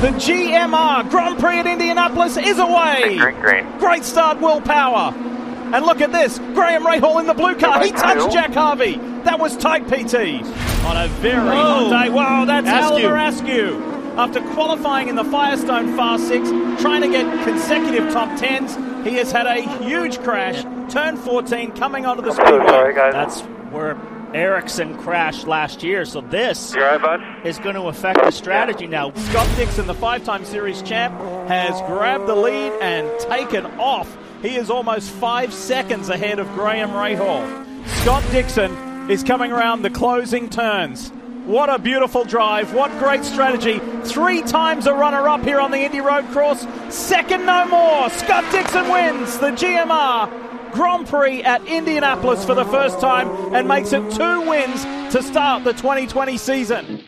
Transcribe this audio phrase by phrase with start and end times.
[0.00, 3.16] The GMR Grand Prix at Indianapolis is away.
[3.16, 3.78] Green, green.
[3.78, 5.14] Great start, willpower.
[5.16, 6.38] And look at this.
[6.38, 7.82] Graham Rahal in the blue car.
[7.82, 8.98] He touched Jack Harvey.
[9.24, 10.44] That was tight PT.
[10.84, 11.88] On a very oh.
[11.88, 12.10] hot day.
[12.10, 13.08] Wow, that's Askew.
[13.08, 13.82] Oliver Askew.
[14.18, 16.50] After qualifying in the Firestone Fast 6,
[16.82, 20.62] trying to get consecutive top 10s, he has had a huge crash.
[20.92, 22.66] Turn 14 coming onto the speedway.
[22.68, 23.14] sorry, guys.
[23.14, 23.40] That's
[23.72, 23.94] where
[24.34, 27.20] Ericsson crashed last year, so this bud?
[27.44, 29.12] is going to affect the strategy now.
[29.12, 31.14] Scott Dixon, the five time series champ,
[31.48, 34.16] has grabbed the lead and taken off.
[34.42, 37.64] He is almost five seconds ahead of Graham Rahal.
[38.02, 41.10] Scott Dixon is coming around the closing turns.
[41.46, 42.74] What a beautiful drive.
[42.74, 43.80] What great strategy.
[44.02, 46.66] Three times a runner up here on the Indy Road Course.
[46.88, 48.10] Second no more.
[48.10, 50.45] Scott Dixon wins the GMR
[50.76, 55.64] Grand Prix at Indianapolis for the first time and makes it two wins to start
[55.64, 57.02] the 2020 season.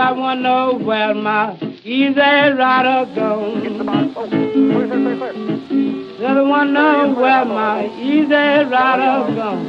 [0.00, 3.77] I wanna know where my easy rider goes.
[6.50, 9.66] Wanna know where my easy rider goes.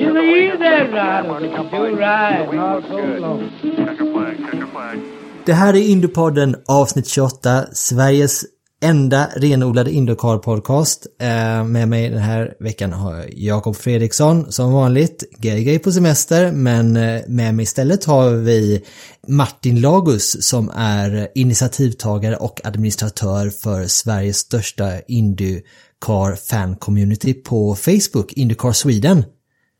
[0.00, 3.50] You're the easy rider, but do ride not so long.
[3.62, 4.98] Check your flag, check your flag.
[5.46, 8.44] Det här är Indiepodden avsnitt 28, Sveriges
[8.84, 11.06] enda renodlade Indycar-podcast.
[11.20, 15.24] Eh, med mig den här veckan har jag Jakob Fredriksson som vanligt.
[15.42, 18.84] Är på semester, men eh, med mig istället har vi
[19.28, 28.72] Martin Lagus som är initiativtagare och administratör för Sveriges största Indycar fan-community på Facebook, Indycar
[28.72, 29.24] Sweden.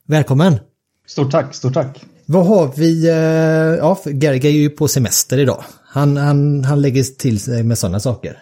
[0.09, 0.59] Välkommen!
[1.06, 2.04] Stort tack, stort tack.
[2.26, 3.09] Vad har vi?
[3.09, 3.15] eh,
[3.78, 5.65] Ja, Gerga är ju på semester idag.
[5.86, 8.38] Han, han, han lägger till sig med sådana saker.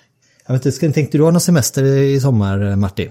[0.46, 3.10] Jag vet inte, tänkte du ha någon semester i sommar, eh, Martin?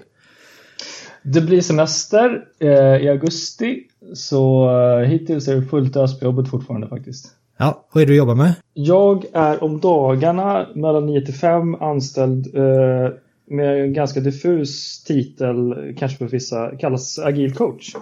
[1.24, 3.80] Det blir semester eh, i augusti,
[4.14, 7.28] så eh, hittills är det fullt ös på jobbet fortfarande faktiskt.
[7.58, 8.53] Ja, vad är det du jobbar med?
[8.74, 13.09] Jag är om dagarna mellan 9 till 5 anställd eh,
[13.48, 17.96] med en ganska diffus titel, kanske för vissa, kallas agil coach.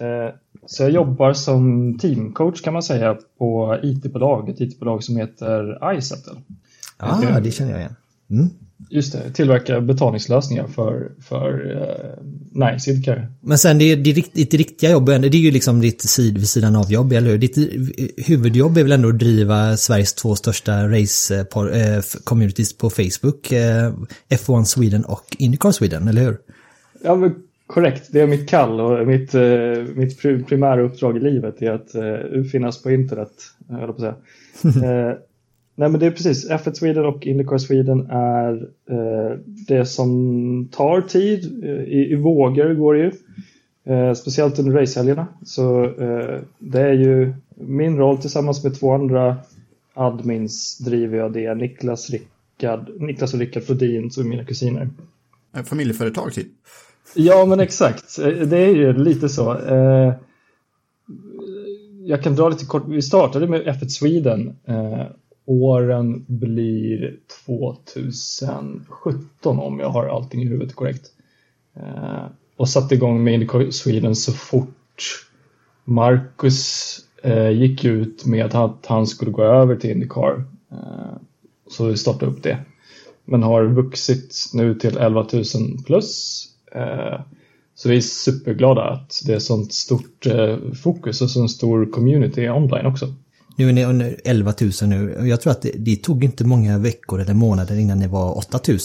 [0.00, 0.34] Eh,
[0.66, 6.32] så jag jobbar som teamcoach kan man säga på IT-bolag, ett IT-bolag som heter iSettle.
[6.98, 7.42] Ja, Okej.
[7.42, 7.94] det känner jag igen.
[8.30, 8.48] Mm.
[8.90, 13.28] Just det, tillverkar betalningslösningar för, för eh, näringsidkare.
[13.40, 16.76] Men sen det, det, ditt riktiga jobb, det är ju liksom ditt sid vid sidan
[16.76, 17.38] av jobb, eller hur?
[17.38, 17.64] Ditt eh,
[18.26, 22.02] huvudjobb är väl ändå att driva Sveriges två största race eh, eh,
[22.78, 23.92] på Facebook, eh,
[24.28, 26.38] F1 Sweden och Indycar Sweden, eller hur?
[27.04, 27.34] Ja, men
[27.66, 28.08] korrekt.
[28.12, 29.32] Det är mitt kall och mitt,
[29.94, 31.90] mitt pri- primära uppdrag i livet är att
[32.50, 33.32] finnas på internet,
[33.68, 34.16] jag på att
[34.62, 35.16] säga.
[35.78, 36.50] eh, nej, men det är precis.
[36.50, 38.52] F1 Sweden och Indycar Sweden är
[38.90, 41.64] eh, det som tar tid.
[41.64, 43.10] Eh, I, I vågor går det ju.
[43.94, 45.26] Eh, speciellt under racehelgerna.
[45.44, 49.36] Så eh, det är ju min roll tillsammans med två andra
[49.94, 51.54] admins driver jag det.
[51.54, 54.88] Niklas, Rickard, Niklas och Rickard Flodin som är mina kusiner.
[55.56, 56.46] Eh, Familjeföretag typ.
[57.14, 58.18] Ja, men exakt.
[58.18, 59.58] Eh, Det är ju lite så.
[59.58, 60.12] Eh,
[62.04, 62.88] Jag kan dra lite kort.
[62.88, 64.56] Vi startade med F1 Sweden.
[65.50, 67.16] Åren blir
[67.46, 71.06] 2017 om jag har allting i huvudet korrekt.
[71.76, 72.24] Eh,
[72.56, 75.24] Och satte igång med Indycar Sweden så fort
[75.84, 80.44] Marcus eh, gick ut med att han skulle gå över till Indycar.
[80.72, 81.16] Eh,
[81.70, 82.58] Så vi startade upp det.
[83.24, 85.44] Men har vuxit nu till 11 000
[85.86, 86.44] plus.
[86.72, 87.20] Eh,
[87.74, 92.48] Så vi är superglada att det är sånt stort eh, fokus och så stor community
[92.48, 93.14] online också.
[93.58, 95.26] Nu är ni under 11 000 nu.
[95.28, 98.60] Jag tror att det, det tog inte många veckor eller månader innan ni var 8
[98.68, 98.78] 000.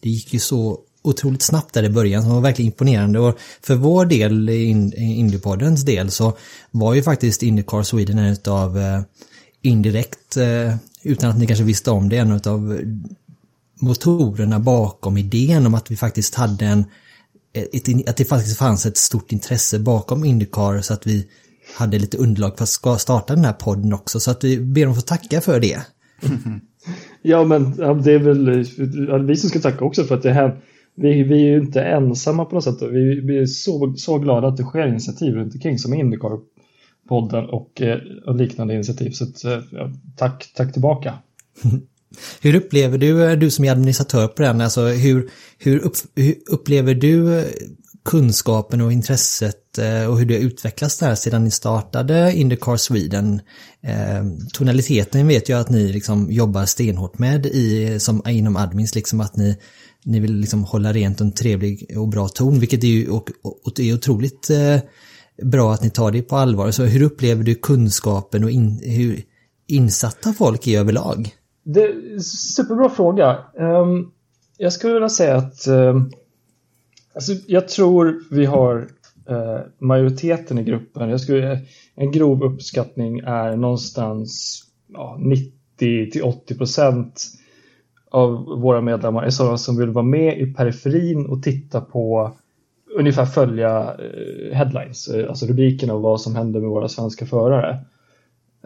[0.00, 3.18] Det gick ju så otroligt snabbt där i början som var verkligen imponerande.
[3.18, 6.36] Och för vår del, i In- Indiepoddens del, så
[6.70, 9.00] var ju faktiskt Indycar Sweden en av eh,
[9.62, 12.80] indirekt, eh, utan att ni kanske visste om det, en av
[13.80, 16.84] motorerna bakom idén om att vi faktiskt hade en
[17.52, 21.26] ett, att det faktiskt fanns ett stort intresse bakom Indycar så att vi
[21.76, 24.20] hade lite underlag för att starta den här podden också.
[24.20, 25.80] Så att vi ber om att få tacka för det.
[27.22, 30.60] Ja, men det är väl vi som ska tacka också för att det här
[30.96, 32.82] vi, vi är ju inte ensamma på något sätt.
[32.82, 37.82] Vi, vi är så, så glada att det sker initiativ runt omkring som Indycar-podden och,
[37.82, 39.10] eh, och liknande initiativ.
[39.10, 41.14] Så att, eh, ja, tack, tack tillbaka.
[42.42, 46.94] Hur upplever du, du som är administratör på den, alltså hur, hur, upp, hur upplever
[46.94, 47.44] du
[48.06, 53.40] kunskapen och intresset eh, och hur det har utvecklats där sedan ni startade Indycar Sweden.
[53.82, 59.20] Eh, tonaliteten vet jag att ni liksom jobbar stenhårt med i, som, inom admins, liksom
[59.20, 59.56] att ni
[60.06, 63.30] ni vill liksom hålla rent och en trevlig och bra ton, vilket är ju och,
[63.42, 64.80] och, är otroligt eh,
[65.42, 66.70] bra att ni tar det på allvar.
[66.70, 69.22] Så hur upplever du kunskapen och in, hur
[69.66, 71.34] insatta folk är överlag?
[71.64, 73.38] Det superbra fråga.
[73.58, 74.12] Um,
[74.56, 76.12] jag skulle vilja säga att um,
[77.16, 78.88] alltså, jag tror vi har
[79.28, 81.10] eh, majoriteten i gruppen.
[81.10, 81.60] Jag skulle,
[81.94, 87.24] en grov uppskattning är någonstans ja, 90 till 80 procent
[88.10, 92.32] av våra medlemmar är sådana som vill vara med i periferin och titta på
[92.98, 97.78] ungefär följa eh, headlines, eh, alltså rubrikerna av vad som händer med våra svenska förare.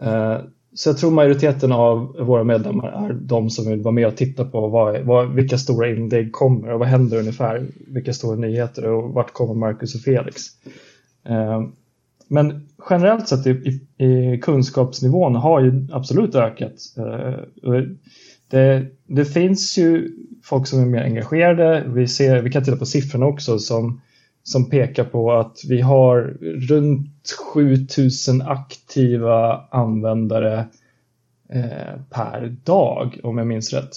[0.01, 0.37] Eh,
[0.73, 4.45] så jag tror majoriteten av våra medlemmar är de som vill vara med och titta
[4.45, 9.13] på vad, vad, vilka stora inlägg kommer och vad händer ungefär, vilka stora nyheter och
[9.13, 10.41] vart kommer Marcus och Felix.
[11.25, 11.61] Eh,
[12.27, 13.49] men generellt sett i,
[13.97, 17.73] i, i kunskapsnivån har ju absolut ökat eh,
[18.51, 20.11] det, det, finns ju
[20.43, 21.83] folk som är mer engagerade.
[21.87, 24.01] Vi, ser, vi kan titta på siffrorna också som,
[24.43, 26.21] som pekar på att vi har
[26.69, 30.67] runt 7000 aktiva användare
[31.49, 33.91] eh, per dag om jag minns rätt.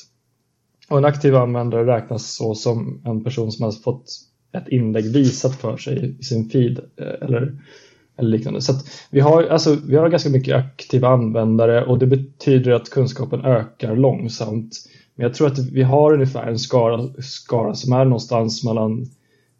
[0.88, 4.04] Och en aktiv användare räknas så som en person som har fått
[4.52, 7.58] ett inlägg visat för sig i sin feed eh, eller
[8.16, 8.60] eller liknande.
[8.60, 8.72] Så
[9.10, 13.96] vi, har, alltså, vi har ganska mycket aktiva användare och det betyder att kunskapen ökar
[13.96, 14.72] långsamt.
[15.14, 19.06] Men jag tror att vi har ungefär en skara, skara som är någonstans mellan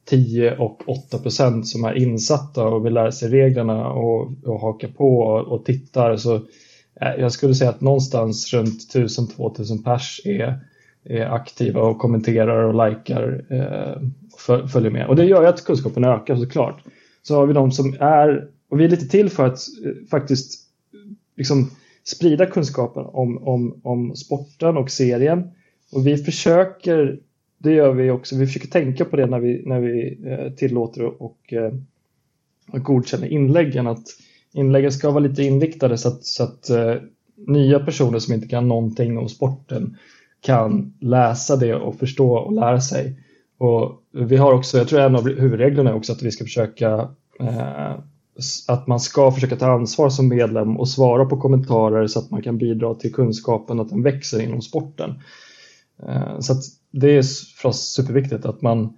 [0.05, 4.89] 10 och 8 procent som är insatta och vill lära sig reglerna och, och haka
[4.89, 6.17] på och, och tittar.
[6.17, 6.35] Så
[7.01, 10.59] eh, jag skulle säga att någonstans runt 1000-2000 pers är,
[11.05, 15.07] är aktiva och kommenterar och likar eh, följer med.
[15.07, 16.83] Och det gör ju att kunskapen ökar såklart
[17.23, 20.61] så har vi de som är, och vi är lite till för att eh, faktiskt
[21.37, 21.71] liksom
[22.05, 25.51] sprida kunskapen om, om, om sporten och serien.
[25.93, 27.19] Och vi försöker,
[27.65, 31.05] det gör vi också, vi försöker tänka på det när vi, när vi eh, tillåter
[31.05, 31.53] och, och,
[32.73, 33.87] och godkänner inläggen.
[33.87, 34.05] Att
[34.53, 36.95] inläggen ska vara lite inriktade så att, så att eh,
[37.37, 39.97] nya personer som inte kan någonting om sporten
[40.41, 43.21] kan läsa det och förstå och lära sig.
[43.59, 47.09] Och vi har också, jag tror en av huvudreglerna är också att vi ska försöka
[47.41, 47.95] eh,
[48.69, 52.43] att man ska försöka ta ansvar som medlem och svara på kommentarer så att man
[52.43, 55.15] kan bidra till kunskapen att den växer inom sporten.
[56.09, 56.53] Eh, så
[57.01, 57.23] det är
[57.57, 58.97] för oss superviktigt att man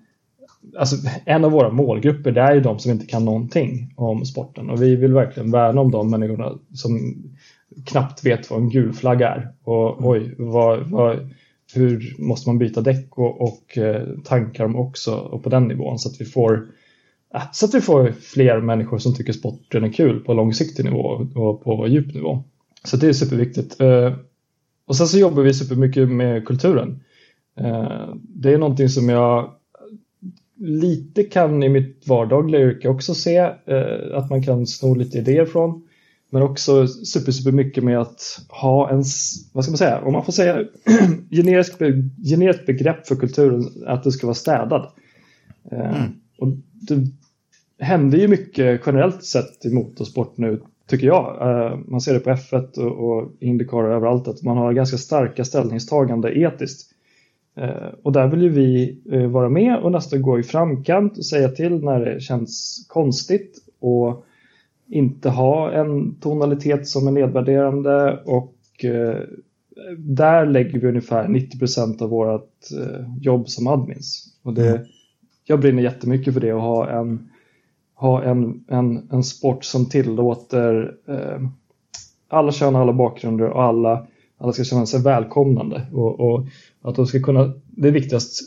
[0.78, 4.70] Alltså, en av våra målgrupper det är ju de som inte kan någonting om sporten
[4.70, 7.16] och vi vill verkligen värna om de människorna som
[7.86, 9.52] knappt vet vad en gul flagga är.
[9.64, 11.30] Och oj, vad, vad,
[11.74, 16.08] hur måste man byta däck och, och eh, tankar också och på den nivån så
[16.08, 16.66] att vi får
[17.52, 21.64] så att vi får fler människor som tycker sporten är kul på långsiktig nivå och
[21.64, 22.42] på djup nivå.
[22.84, 23.80] Så det är superviktigt.
[23.80, 24.14] Eh,
[24.86, 27.00] och sen så jobbar vi supermycket med kulturen.
[27.56, 29.52] Eh, det är någonting som jag
[30.58, 33.38] lite kan i mitt vardagliga yrke också se
[34.14, 35.86] att man kan sno lite idéer från.
[36.30, 39.04] Men också super, super mycket med att ha en,
[39.52, 40.64] vad ska man säga, om man får säga
[41.30, 41.78] generiskt,
[42.30, 44.92] generiskt begrepp för kulturen, att det ska vara städad.
[45.70, 46.12] Eh, mm.
[46.38, 47.06] Och det
[47.78, 51.40] händer ju mycket generellt sett i motorsport nu, tycker jag.
[51.40, 55.44] Eh, man ser det på F1 och Indycar och överallt, att man har ganska starka
[55.44, 56.90] ställningstagande etiskt.
[57.56, 58.98] Eh, och där vill ju vi
[59.28, 64.24] vara med och nästan gå i framkant och säga till när det känns konstigt och
[64.88, 69.16] inte ha en tonalitet som är nedvärderande och eh,
[69.98, 74.26] där lägger vi ungefär 90% av vårt eh, jobb som admins.
[74.42, 74.86] Och det, mm.
[75.44, 77.28] Jag brinner jättemycket för det och ha en,
[77.94, 81.48] ha en, en, en sport som tillåter eh,
[82.28, 84.06] alla kön, alla bakgrunder och alla,
[84.38, 85.86] alla ska känna sig välkomnande.
[85.92, 86.46] Och, och
[86.88, 88.40] att de ska kunna, det är viktigast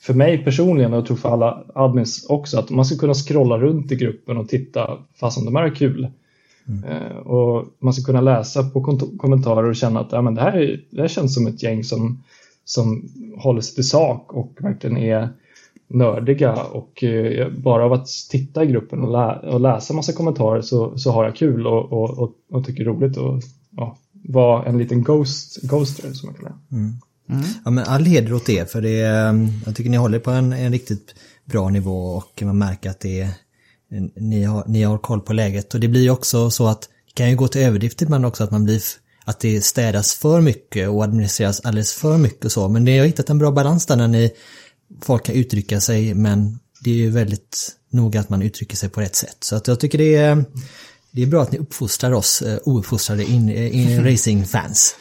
[0.00, 3.58] för mig personligen och jag tror för alla admins också att man ska kunna scrolla
[3.58, 6.08] runt i gruppen och titta fast om de här är kul.
[6.68, 6.84] Mm.
[6.84, 10.52] Eh, och man ska kunna läsa på kommentarer och känna att ja, men det, här
[10.52, 12.22] är, det här känns som ett gäng som,
[12.64, 13.08] som
[13.38, 15.28] håller sig till sak och verkligen är
[15.88, 20.60] nördiga och eh, bara av att titta i gruppen och, lä och läsa massa kommentarer
[20.60, 24.78] så, så har jag kul och, och, och, och tycker roligt att ja, vara en
[24.78, 26.76] liten ghost, ghoster som man kallar det.
[26.76, 26.92] Mm.
[27.64, 30.52] Ja men all heder åt det för det är, jag tycker ni håller på en,
[30.52, 33.30] en riktigt bra nivå och man märker att det
[34.16, 35.74] ni har, ni har koll på läget.
[35.74, 38.50] Och det blir också så att det kan ju gå till överdrift ibland också att
[38.50, 38.82] man blir
[39.24, 42.68] att det städas för mycket och administreras alldeles för mycket och så.
[42.68, 44.30] Men ni har hittat en bra balans där när ni
[45.02, 49.00] folk kan uttrycka sig men det är ju väldigt noga att man uttrycker sig på
[49.00, 49.36] rätt sätt.
[49.40, 50.44] Så att jag tycker det är
[51.10, 54.94] det är bra att ni uppfostrar oss uh, ouppfostrade in, in racingfans.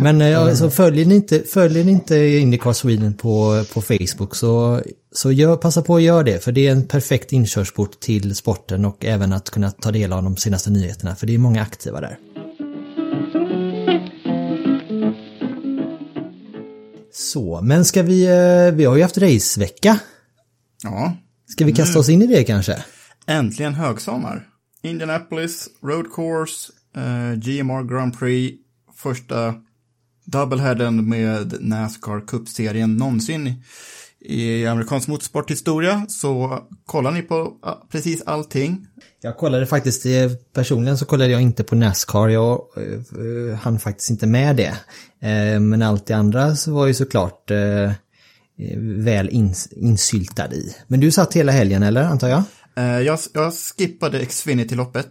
[0.00, 5.32] Men alltså, följer ni inte, följer ni inte Indycar Sweden på, på Facebook så, så
[5.32, 9.04] gör, passa på att göra det för det är en perfekt inkörsport till sporten och
[9.04, 12.18] även att kunna ta del av de senaste nyheterna för det är många aktiva där.
[17.12, 19.98] Så, men ska vi, eh, vi har ju haft racevecka.
[20.82, 21.16] Ja.
[21.46, 22.84] Ska vi kasta oss in i det kanske?
[23.26, 24.48] Äntligen högsommar.
[24.82, 28.58] Indianapolis, Road Course, eh, GMR Grand Prix,
[28.96, 29.54] första
[30.24, 33.54] doubleheaden med Nascar Cup-serien någonsin
[34.24, 36.06] i amerikansk motorsporthistoria.
[36.08, 37.52] Så kollar ni på
[37.92, 38.86] precis allting.
[39.20, 42.60] Jag kollade faktiskt, eh, personligen så kollade jag inte på Nascar, jag
[43.18, 44.70] uh, hann faktiskt inte med det.
[45.22, 47.92] Uh, men allt det andra så var ju såklart uh,
[48.98, 50.74] väl ins insyltad i.
[50.86, 52.42] Men du satt hela helgen eller, antar jag?
[53.04, 55.08] jag, jag skippade Xfinity-loppet.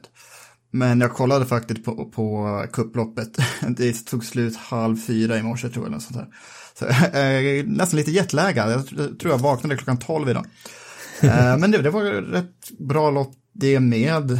[0.71, 3.37] Men jag kollade faktiskt på, på kupploppet.
[3.77, 5.91] Det tog slut halv fyra i morse tror jag.
[5.91, 6.27] Eller sånt där.
[6.73, 6.85] Så,
[7.17, 8.71] eh, nästan lite jetlaggad.
[8.71, 8.87] Jag
[9.19, 10.45] tror jag vaknade klockan tolv idag.
[11.21, 14.39] eh, men det, det var rätt bra lopp det med.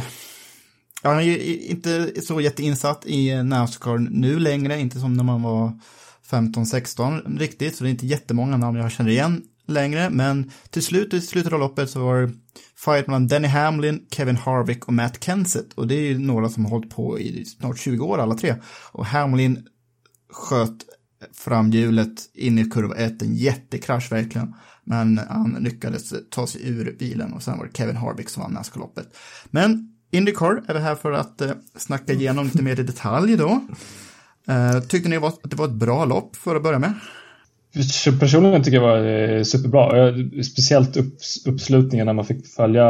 [1.02, 1.38] Jag är
[1.70, 5.80] inte så jätteinsatt i Nascar nu längre, inte som när man var
[6.30, 11.14] 15-16 riktigt, så det är inte jättemånga namn jag känner igen längre, men till slut,
[11.14, 12.32] i slutet av loppet så var det
[12.84, 15.68] fight mellan Denny Hamlin, Kevin Harvick och Matt Kenseth.
[15.74, 18.54] Och det är ju några som har hållit på i snart 20 år alla tre.
[18.92, 19.66] Och Hamlin
[20.32, 20.84] sköt
[21.32, 24.54] framhjulet in i kurva 1, en jättekrasch verkligen.
[24.84, 28.52] Men han lyckades ta sig ur bilen och sen var det Kevin Harvick som vann
[28.52, 29.16] Nascar-loppet.
[29.50, 33.60] Men Indycar är vi här för att eh, snacka igenom lite mer i detalj då.
[34.48, 36.94] Eh, tyckte ni att det var ett bra lopp för att börja med?
[38.20, 40.14] Personligen tycker jag var eh, superbra.
[40.42, 40.96] Speciellt
[41.46, 42.84] uppslutningen när man fick följa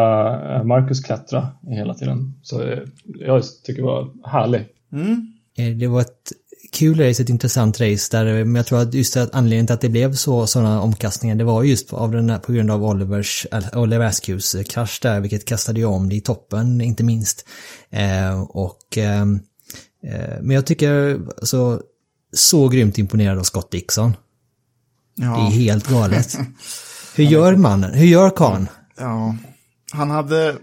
[0.56, 2.34] eh, Marcus klättra hela tiden.
[2.42, 2.78] Så eh,
[3.20, 4.66] jag tycker det var härlig.
[4.92, 5.32] Mm.
[5.78, 6.32] Det var ett
[6.72, 9.80] kul race, ett intressant race där, men jag tror att just att anledningen till att
[9.80, 13.46] det blev så sådana omkastningar, det var just av den här, på grund av Olivers,
[13.74, 17.46] Oliver Askews krasch där, vilket kastade ju om det i toppen, inte minst.
[17.90, 19.26] Eh, och, eh,
[20.40, 21.80] men jag tycker, alltså,
[22.32, 24.12] så grymt imponerad av Scott Dixon.
[25.14, 25.26] Ja.
[25.26, 26.38] Det är helt galet.
[27.14, 27.94] Hur gör mannen?
[27.94, 28.68] Hur gör Kahn?
[28.98, 29.36] Ja,
[29.92, 30.56] han hade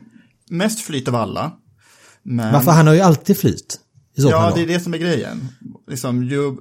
[0.50, 1.51] mest flyt av alla.
[2.24, 2.53] Men...
[2.53, 2.72] Varför?
[2.72, 3.79] Han har ju alltid flyt.
[4.15, 5.48] ja, det är det som är grejen.
[5.88, 6.58] Liksom, ju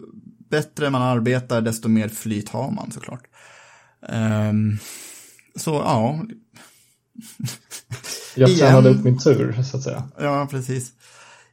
[0.50, 3.23] bättre man arbetar, desto mer flyt har man såklart.
[4.09, 4.78] Um,
[5.57, 6.25] så ja.
[8.37, 10.09] Jag tränade upp min tur, så att säga.
[10.18, 10.92] Ja, precis.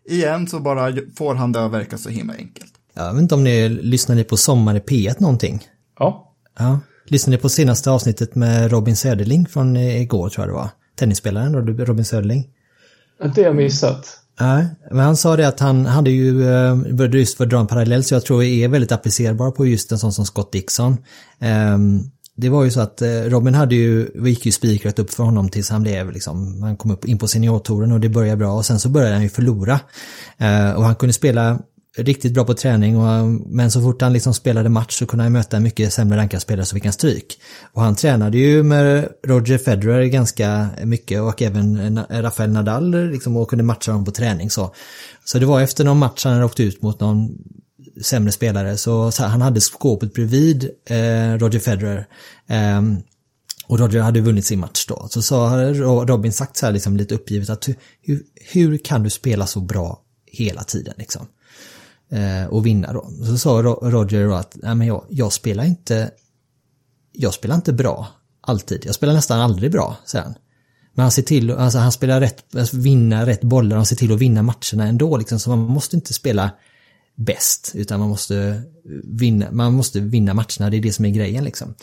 [0.10, 2.74] Igen så bara får han det att verka så himla enkelt.
[2.94, 5.68] Jag vet inte om ni lyssnade på Sommar i P1 någonting?
[6.00, 6.32] Ja.
[6.60, 6.80] Ja.
[7.08, 10.70] Lyssnade på senaste avsnittet med Robin Söderling från igår tror jag det var?
[10.96, 12.48] Tennisspelaren Robin Söderling.
[13.20, 14.20] Det har jag missat.
[14.40, 16.34] Nej, men han sa det att han hade ju,
[16.94, 19.92] började just för att dra en parallell så jag tror är väldigt applicerbar på just
[19.92, 20.98] en sån som Scott Dixon.
[21.74, 25.50] Um, det var ju så att Robin hade ju, gick ju spikrätt upp för honom
[25.50, 28.66] tills han blev liksom, han kom upp in på seniortouren och det började bra och
[28.66, 29.80] sen så började han ju förlora.
[30.75, 31.60] Och han kunde spela
[31.98, 35.32] riktigt bra på träning och, men så fort han liksom spelade match så kunde han
[35.32, 37.40] möta en mycket sämre rankad spelare så fick han stryk.
[37.74, 43.50] Och han tränade ju med Roger Federer ganska mycket och även Rafael Nadal liksom och
[43.50, 44.75] kunde matcha dem på träning så.
[45.25, 47.30] Så det var efter någon match han hade åkt ut mot någon
[48.02, 52.08] sämre spelare så, så han hade skåpet bredvid eh, Roger Federer.
[52.48, 52.82] Eh,
[53.68, 55.08] och Roger hade vunnit sin match då.
[55.10, 55.74] Så sa
[56.08, 57.70] Robin sagt så här liksom lite uppgivet att
[58.02, 58.22] hur,
[58.52, 61.28] hur kan du spela så bra hela tiden liksom?
[62.16, 63.10] Eh, och vinna då.
[63.26, 66.12] Så sa Roger då att Nej, men jag, jag spelar inte
[67.12, 68.08] jag spelar inte bra
[68.42, 68.84] alltid.
[68.86, 70.36] Jag spelar nästan aldrig bra, säger han.
[70.94, 74.14] Men han ser till, alltså han spelar rätt, alltså vinna rätt bollar, han ser till
[74.14, 75.40] att vinna matcherna ändå liksom.
[75.40, 76.52] Så man måste inte spela
[77.16, 78.62] bäst, utan man måste
[79.04, 81.74] vinna, man måste vinna matcherna, det är det som är grejen liksom.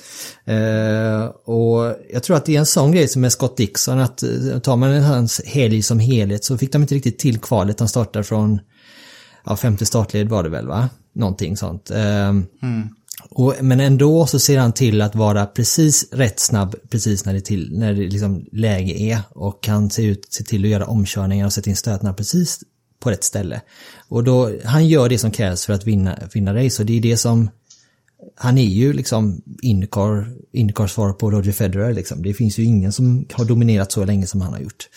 [0.44, 4.22] Eh, och jag tror att det är en sån grej som är Scott Dixon, att
[4.22, 7.88] eh, tar man hans helg som helhet så fick de inte riktigt till kvalet, han
[7.88, 8.60] startar från
[9.44, 10.88] ja, femte startled var det väl va?
[11.14, 11.90] Någonting sånt.
[11.90, 12.88] Eh, mm.
[13.30, 17.40] Och, men ändå så ser han till att vara precis rätt snabb precis när det,
[17.40, 21.46] till, när det liksom läge är och kan se, ut, se till att göra omkörningar
[21.46, 22.60] och sätta in stötarna precis
[23.00, 23.60] på rätt ställe.
[24.08, 27.00] Och då, han gör det som krävs för att vinna, vinna race och det är
[27.00, 27.50] det som
[28.36, 32.22] han är ju liksom Indycar, Indycars svar på Roger Federer liksom.
[32.22, 34.88] Det finns ju ingen som har dominerat så länge som han har gjort.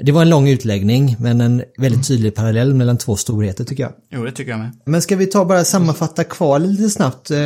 [0.00, 3.92] Det var en lång utläggning men en väldigt tydlig parallell mellan två storheter tycker jag.
[4.10, 4.70] Jo, det tycker jag med.
[4.84, 7.30] Men ska vi ta bara sammanfatta kvalet lite snabbt.
[7.30, 7.38] Eh,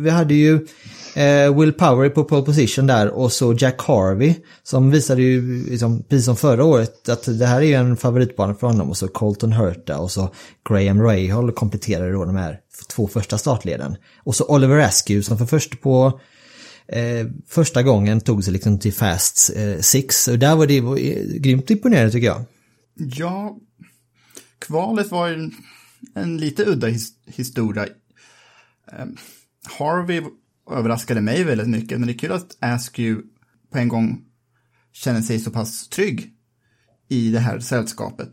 [0.00, 0.66] vi hade ju
[1.14, 6.02] eh, Will Power på pole position där och så Jack Harvey som visade ju, liksom,
[6.02, 9.08] precis som förra året, att det här är ju en favoritbana för honom och så
[9.08, 10.34] Colton Hurta och så
[10.68, 13.96] Graham Rahal kompletterade då de här två första startleden.
[14.18, 16.20] Och så Oliver Askew som för först på
[16.88, 20.96] eh, första gången tog sig liksom till Fast eh, Six och där var det var,
[20.96, 22.44] eh, grymt imponerande tycker jag.
[22.94, 23.58] Ja,
[24.58, 25.54] kvalet var en,
[26.14, 27.86] en lite udda his, historia.
[28.92, 29.06] Eh,
[29.78, 30.22] Harvey
[30.72, 33.22] överraskade mig väldigt mycket, men det är kul att Askew
[33.72, 34.24] på en gång
[34.92, 36.34] känner sig så pass trygg
[37.08, 38.30] i det här sällskapet.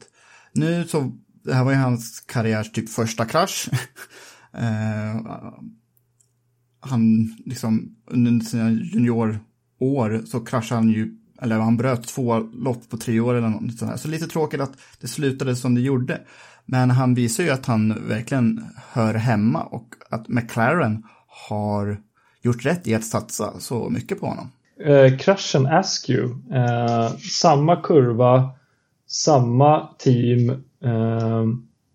[0.53, 1.11] Nu så,
[1.43, 3.69] det här var ju hans karriärs typ första krasch.
[4.53, 5.21] eh,
[6.79, 12.97] han liksom under sina juniorår så kraschade han ju, eller han bröt två lopp på
[12.97, 13.97] tre år eller något sånt här.
[13.97, 16.21] Så lite tråkigt att det slutade som det gjorde.
[16.65, 21.03] Men han visar ju att han verkligen hör hemma och att McLaren
[21.49, 22.01] har
[22.47, 24.51] gjort rätt i att satsa så mycket på honom.
[24.85, 28.49] Eh, kraschen Askew, eh, samma kurva,
[29.07, 30.49] samma team,
[30.83, 31.45] eh,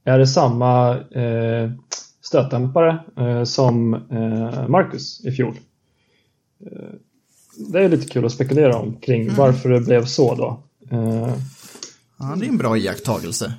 [0.05, 1.71] är det samma eh,
[2.21, 5.57] stötdämpare eh, som eh, Marcus i fjol?
[6.67, 6.95] Eh,
[7.73, 9.35] det är lite kul att spekulera om kring mm.
[9.35, 10.63] varför det blev så då.
[12.19, 13.53] ja, det är en bra iakttagelse.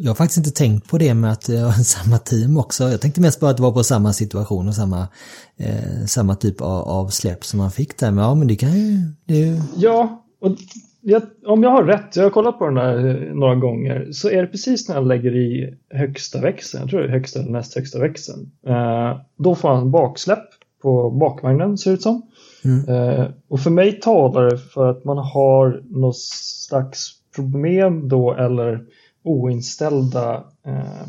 [0.00, 2.84] Jag har faktiskt inte tänkt på det med att det var samma team också.
[2.84, 5.08] Jag tänkte mest på att det var på samma situation och samma,
[5.56, 8.10] eh, samma typ av, av släpp som man fick där.
[8.10, 8.98] Men ja, men det kan ju...
[9.24, 9.62] Det...
[9.76, 10.56] Ja, och
[11.00, 14.42] jag, om jag har rätt, jag har kollat på den där några gånger, så är
[14.42, 17.74] det precis när han lägger i högsta växeln, jag tror det är högsta eller näst
[17.74, 18.50] högsta växeln.
[18.66, 20.44] Eh, då får han baksläpp
[20.82, 22.22] på bakvagnen ser det ut som.
[22.64, 22.88] Mm.
[22.88, 28.84] Eh, och för mig talar det för att man har något slags problem då eller
[29.28, 31.02] oinställda, eh,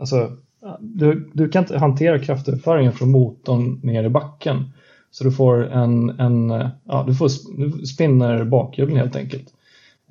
[0.00, 0.32] alltså
[0.80, 4.72] du, du kan inte hantera kraftöverföringen från motorn ner i backen.
[5.10, 6.50] Så du får en, en
[6.84, 7.28] ja, du får
[7.86, 9.48] spinner bakhjulen helt enkelt.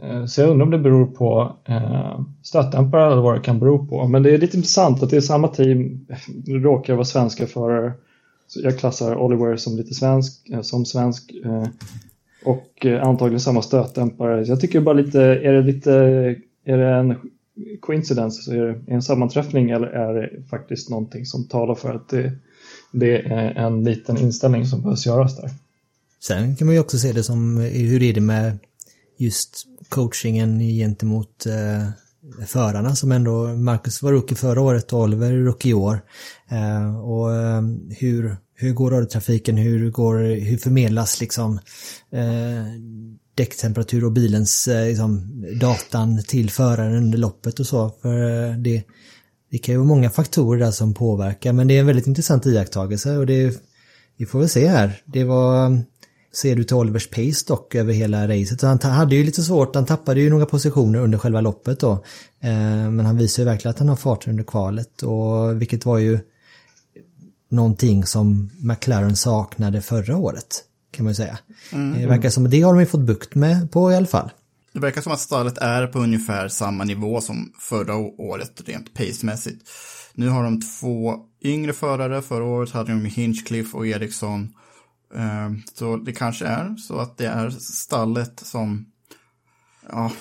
[0.03, 3.87] Eh, så jag undrar om det beror på eh, stötdämpare eller vad det kan bero
[3.87, 4.07] på.
[4.07, 7.47] Men det är lite intressant att det är samma team, eh, det råkar vara svenska
[7.47, 7.93] förare.
[8.47, 11.31] Så jag klassar Oliver som lite svensk, eh, som svensk.
[11.45, 11.67] Eh,
[12.45, 14.43] och eh, antagligen samma stötdämpare.
[14.45, 16.35] Jag tycker bara lite, är det lite,
[16.67, 17.15] är det en
[17.79, 22.09] coincidence, så är det en sammanträffning eller är det faktiskt någonting som talar för att
[22.09, 22.31] det
[22.91, 25.49] det är en liten inställning som behövs göras där.
[26.23, 28.59] Sen kan man ju också se det som, hur är det med
[29.17, 31.89] just coachingen gentemot eh,
[32.47, 36.01] förarna som ändå, Marcus var rookie förra året och Oliver är rookie i år.
[36.49, 41.59] Eh, och eh, hur, hur går radiotrafiken, hur, går, hur förmedlas liksom
[42.11, 42.65] eh,
[43.37, 47.91] däcktemperatur och bilens eh, liksom, datan till föraren under loppet och så.
[48.01, 48.83] För eh, det,
[49.51, 52.45] det kan ju vara många faktorer där som påverkar men det är en väldigt intressant
[52.45, 53.61] iakttagelse och det
[54.17, 55.01] vi får väl se här.
[55.05, 55.81] Det var
[56.33, 58.61] ser du till Olivers pace dock över hela racet.
[58.61, 61.91] Han hade ju lite svårt, han tappade ju några positioner under själva loppet då.
[62.39, 65.97] Eh, men han visar ju verkligen att han har fart under kvalet och vilket var
[65.97, 66.19] ju
[67.49, 70.63] någonting som McLaren saknade förra året
[70.97, 71.37] kan man ju säga.
[71.71, 72.01] Mm.
[72.01, 74.29] Det verkar som det har de fått bukt med på i alla fall.
[74.73, 79.69] Det verkar som att stallet är på ungefär samma nivå som förra året rent pacemässigt.
[80.13, 84.53] Nu har de två yngre förare, förra året hade de Hinchcliffe och Eriksson.
[85.15, 88.85] Ehm, så det kanske är så att det är stallet som
[89.89, 90.11] ja,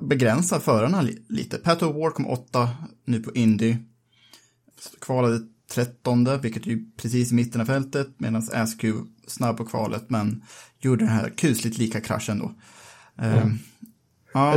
[0.00, 1.58] begränsar förarna lite.
[1.58, 2.68] Pat O'War kom åtta
[3.04, 3.76] nu på Indy.
[5.00, 10.42] Kvalade trettonde, vilket är precis i mitten av fältet, medan Askew snabb på kvalet, men
[10.80, 12.52] gjorde den här kusligt lika kraschen då.
[13.22, 13.58] Mm.
[14.34, 14.56] Ja.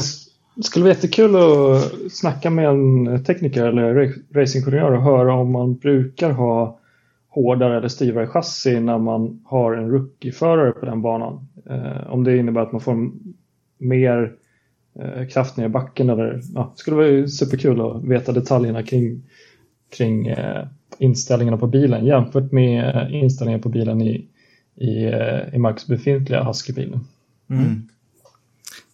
[0.55, 5.75] Det skulle vara jättekul att snacka med en tekniker eller racingingenjör och höra om man
[5.75, 6.79] brukar ha
[7.29, 11.47] hårdare eller styvare chassi när man har en rookie-förare på den banan.
[11.69, 13.11] Eh, om det innebär att man får
[13.77, 14.33] mer
[14.99, 19.23] eh, kraft ner i backen eller ja, det skulle vara superkul att veta detaljerna kring,
[19.97, 24.27] kring eh, inställningarna på bilen jämfört med inställningarna på bilen i,
[24.79, 25.11] i,
[25.55, 27.07] i Marcus befintliga Husky-bilen.
[27.49, 27.89] Mm.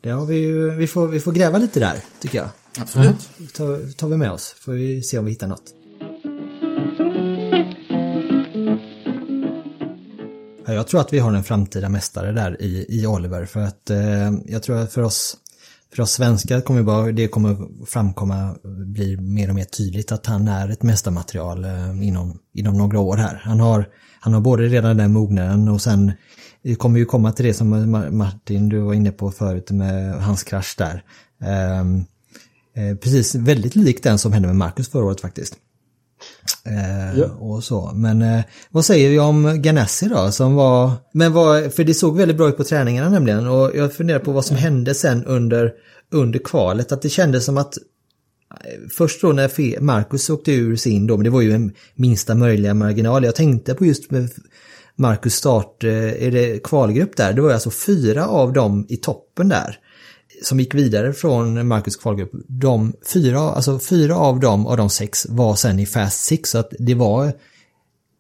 [0.02, 2.48] Det har vi ju, vi får, vi får gräva lite där, tycker jag.
[2.80, 3.30] Absolut.
[3.38, 5.72] Ja, tar, tar vi med oss, får vi se om vi hittar något.
[10.68, 14.32] Jag tror att vi har en framtida mästare där i, i Oliver för att eh,
[14.46, 15.38] jag tror att för oss
[15.96, 20.48] för oss svenskar kommer bara, det kommer framkomma, blir mer och mer tydligt att han
[20.48, 23.42] är ett mästarmaterial eh, inom, inom några år här.
[23.44, 23.88] Han har,
[24.26, 26.12] han har både redan den mognaden och sen
[26.64, 30.44] det kommer ju komma till det som Martin du var inne på förut med hans
[30.44, 31.04] krasch där.
[32.76, 35.56] Eh, precis, väldigt likt den som hände med Marcus förra året faktiskt.
[36.64, 37.26] Eh, ja.
[37.26, 37.92] Och så.
[37.96, 40.32] Men eh, vad säger vi om Ganassi då?
[40.32, 43.48] Som var, men var, för det såg väldigt bra ut på träningarna nämligen.
[43.48, 45.74] Och jag funderar på vad som hände sen under,
[46.12, 46.92] under kvalet.
[46.92, 47.84] Att det kändes som att eh,
[48.98, 52.74] Först då när Marcus åkte ur sin då, men det var ju en minsta möjliga
[52.74, 53.24] marginal.
[53.24, 54.30] Jag tänkte på just med
[54.96, 57.34] Marcus start, eh, är det kvalgrupp där?
[57.34, 59.80] Det var alltså fyra av dem i toppen där
[60.44, 65.26] som gick vidare från Marcus kvalgrupp, de fyra, alltså fyra av dem av de sex
[65.30, 67.34] var sen i Fast Six så att det var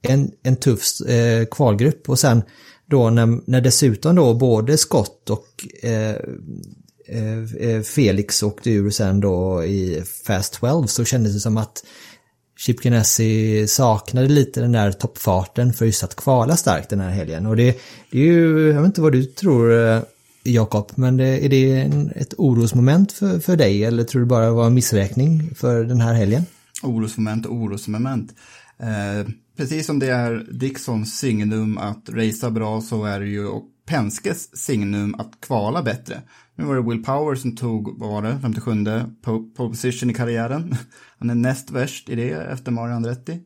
[0.02, 2.44] en, en tuff eh, kvalgrupp och sen
[2.86, 5.48] då när, när dessutom då både Scott och
[5.84, 6.16] eh
[7.08, 11.86] Eh, eh, Felix åkte ur sen då i Fast 12 så kändes det som att
[12.58, 17.46] Chip Ganassi saknade lite den där toppfarten för just att kvala starkt den här helgen.
[17.46, 17.78] Och det,
[18.12, 20.02] det är ju, jag vet inte vad du tror eh,
[20.44, 24.52] Jakob, men är det en, ett orosmoment för, för dig eller tror du bara det
[24.52, 26.46] var en missräkning för den här helgen?
[26.84, 28.34] Orosmoment och orosmoment.
[28.80, 33.48] Eh, precis som det är Dixons signum att racea bra så är det ju
[33.86, 36.22] Penskes signum att kvala bättre.
[36.56, 38.72] Nu var det Will Power som tog, vad var det, 57
[39.22, 40.76] pole position i karriären.
[41.20, 43.40] Han är näst värst i det efter Mario Andretti.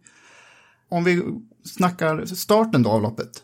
[0.89, 1.23] Om vi
[1.63, 3.43] snackar starten då av loppet.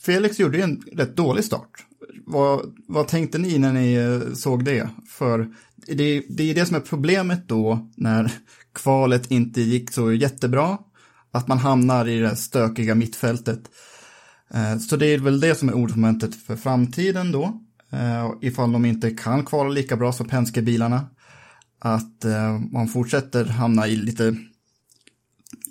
[0.00, 1.86] Felix gjorde ju en rätt dålig start.
[2.26, 4.88] Vad, vad tänkte ni när ni eh, såg det?
[5.08, 8.32] För det, det är det som är problemet då när
[8.74, 10.78] kvalet inte gick så jättebra.
[11.30, 13.60] Att man hamnar i det stökiga mittfältet.
[14.50, 17.60] Eh, så det är väl det som är ordsmomentet för framtiden då.
[17.92, 21.06] Eh, ifall de inte kan kvala lika bra som Penske-bilarna.
[21.78, 24.36] Att eh, man fortsätter hamna i lite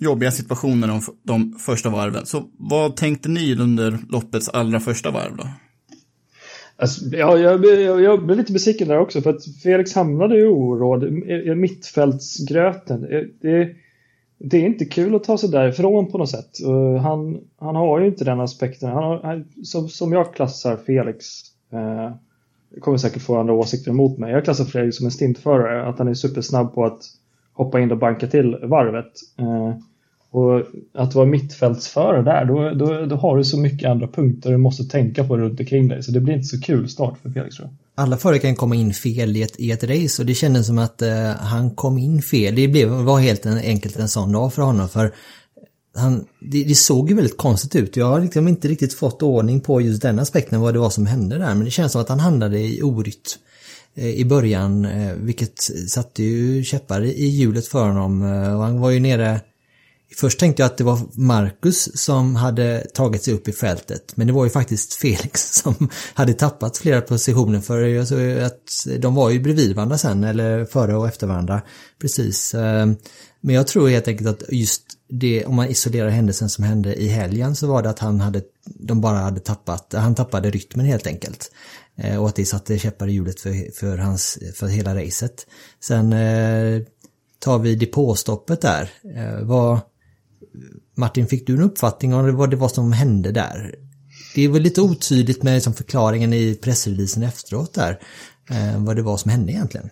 [0.00, 2.26] jobbiga situationer de, de första varven.
[2.26, 5.48] Så vad tänkte ni under loppets allra första varv då?
[6.76, 10.44] Alltså, ja, jag, jag, jag blev lite besviken där också för att Felix hamnade i
[10.44, 13.04] oråd i mittfältsgröten.
[13.04, 13.74] Eh, det,
[14.38, 16.60] det är inte kul att ta sig därifrån på något sätt.
[16.60, 18.88] Eh, han, han har ju inte den aspekten.
[18.88, 21.26] Han har, som, som jag klassar Felix,
[21.72, 22.12] Eh,
[22.74, 24.32] jag kommer säkert få andra åsikter emot mig.
[24.32, 27.00] Jag klassar Fredrik som en stintförare, att han är supersnabb på att
[27.52, 29.12] hoppa in och banka till varvet.
[29.38, 29.74] Eh,
[30.30, 30.62] och
[30.94, 34.84] att vara mittfältsförare där, då, då, då har du så mycket andra punkter du måste
[34.84, 36.02] tänka på runt omkring dig.
[36.02, 38.04] Så det blir inte så kul start för Felix tror jag.
[38.04, 40.78] Alla förare kan komma in fel i ett, i ett race och det kändes som
[40.78, 42.54] att eh, han kom in fel.
[42.54, 44.88] Det blev, var helt en, enkelt en sån dag för honom.
[44.88, 45.12] för
[45.94, 47.96] han, det, det, såg ju väldigt konstigt ut.
[47.96, 51.06] Jag har liksom inte riktigt fått ordning på just den aspekten vad det var som
[51.06, 51.54] hände där.
[51.54, 53.38] Men det känns som att han handlade i orytt
[53.94, 58.22] eh, i början, eh, vilket satte ju käppar i hjulet för honom.
[58.22, 59.40] Eh, och han var ju nere
[60.16, 64.16] Först tänkte jag att det var Marcus som hade tagit sig upp i fältet.
[64.16, 69.30] Men det var ju faktiskt Felix som hade tappat flera positioner för att de var
[69.30, 71.62] ju bredvid varandra sen, eller före och efter varandra.
[72.00, 72.54] Precis.
[72.54, 72.86] Eh,
[73.40, 77.08] men jag tror helt enkelt att just det, om man isolerar händelsen som hände i
[77.08, 81.06] helgen så var det att han hade, de bara hade tappat, han tappade rytmen helt
[81.06, 81.50] enkelt.
[81.96, 85.46] Eh, och att det satte käppar i hjulet för, för, hans, för hela racet.
[85.80, 86.82] Sen eh,
[87.38, 88.90] tar vi depåstoppet där.
[89.16, 89.80] Eh, vad,
[90.94, 93.74] Martin, fick du en uppfattning om vad det var som hände där?
[94.34, 97.98] Det är väl lite otydligt med liksom förklaringen i pressreleasen efteråt där,
[98.50, 99.90] eh, vad det var som hände egentligen.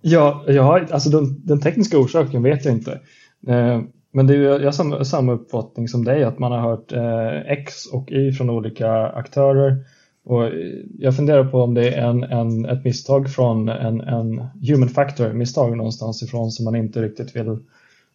[0.00, 3.00] Ja, jag har, alltså den, den tekniska orsaken vet jag inte.
[3.46, 3.80] Eh,
[4.12, 7.86] men det är, jag har samma, uppfattning som dig, att man har hört eh, X
[7.86, 9.76] och Y från olika aktörer.
[10.24, 10.50] Och
[10.98, 15.32] jag funderar på om det är en, en, ett misstag från en, en human factor,
[15.32, 17.56] misstag någonstans ifrån som man inte riktigt vill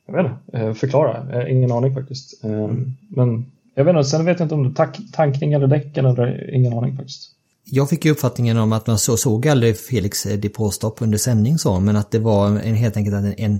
[0.07, 1.49] jag vet inte, eh, förklara.
[1.49, 2.43] Ingen aning faktiskt.
[2.43, 2.71] Eh,
[3.09, 6.49] men jag vet inte, sen vet jag inte om det är tankning eller däck eller
[6.53, 7.31] ingen aning faktiskt.
[7.63, 11.57] Jag fick ju uppfattningen om att man så, såg aldrig Felix eh, depåstopp under sändning
[11.57, 13.59] så, men att det var en, helt enkelt en, en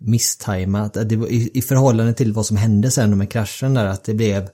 [0.00, 4.48] misstajmat, i, i förhållande till vad som hände sen med kraschen där, att det blev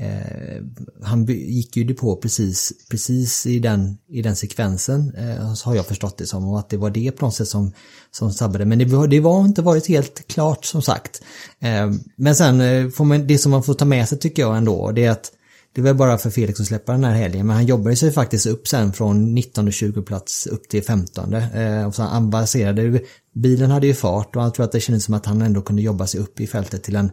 [0.00, 0.62] Eh,
[1.02, 5.86] han gick ju på precis, precis i, den, i den sekvensen, eh, så har jag
[5.86, 7.72] förstått det som, och att det var det på något sätt som,
[8.10, 8.64] som sabbade.
[8.64, 11.22] Men det, det var inte varit helt klart som sagt.
[11.60, 14.56] Eh, men sen, eh, får man, det som man får ta med sig tycker jag
[14.56, 15.32] ändå, det är att
[15.78, 18.12] det är väl bara för Felix att släppa den här helgen, men han jobbade sig
[18.12, 21.34] faktiskt upp sen från 19 20 plats upp till 15.
[21.34, 23.00] Eh, och så han baserade,
[23.34, 25.82] Bilen hade ju fart och han tror att det kändes som att han ändå kunde
[25.82, 27.10] jobba sig upp i fältet till en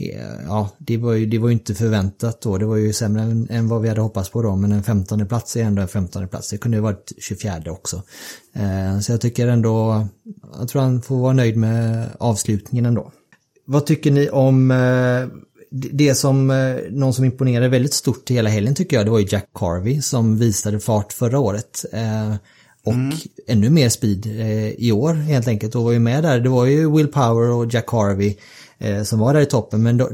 [0.00, 2.58] eh, ja, det var ju, det var ju inte förväntat då.
[2.58, 4.56] Det var ju sämre än, än vad vi hade hoppats på då.
[4.56, 6.50] Men en 15 plats är ändå en 15 plats.
[6.50, 8.02] Det kunde ju varit 24 också.
[8.52, 10.06] Eh, så jag tycker ändå,
[10.58, 13.12] jag tror han får vara nöjd med avslutningen ändå.
[13.66, 15.28] Vad tycker ni om eh,
[15.74, 19.26] det som eh, någon som imponerade väldigt stort hela helgen tycker jag, det var ju
[19.28, 21.84] Jack Carvey som visade fart förra året.
[21.92, 22.34] Eh,
[22.84, 23.16] och mm.
[23.46, 26.40] ännu mer speed eh, i år helt enkelt och var ju med där.
[26.40, 28.36] Det var ju Will Power och Jack Harvey
[28.78, 30.10] eh, som var där i toppen men då,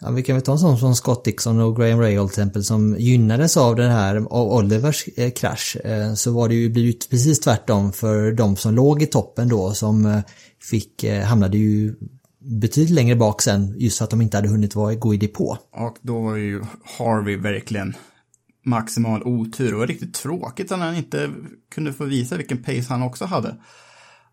[0.00, 2.64] ja, vi kan väl ta en sån som Scott Dixon och Graham Rahal till exempel
[2.64, 5.04] som gynnades av det här, av Olivers
[5.36, 5.76] krasch.
[6.16, 10.22] Så var det ju blivit precis tvärtom för de som låg i toppen då som
[10.70, 11.94] fick, hamnade ju
[12.44, 15.58] betydligt längre bak sen just så att de inte hade hunnit vara, gå i depå.
[15.70, 16.62] Och då var ju
[16.98, 17.94] Harvey verkligen
[18.64, 21.30] maximal otur och riktigt tråkigt att han inte
[21.74, 23.56] kunde få visa vilken pace han också hade.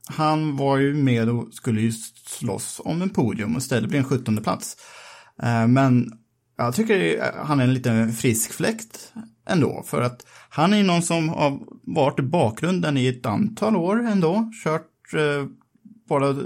[0.05, 1.91] Han var ju med och skulle ju
[2.25, 4.77] slåss om en podium och istället bli en 17 plats.
[5.43, 6.11] Eh, men
[6.57, 9.13] jag tycker han är en liten frisk fläkt
[9.49, 13.99] ändå, för att han är någon som har varit i bakgrunden i ett antal år
[13.99, 15.45] ändå, kört eh,
[16.09, 16.39] bara ett,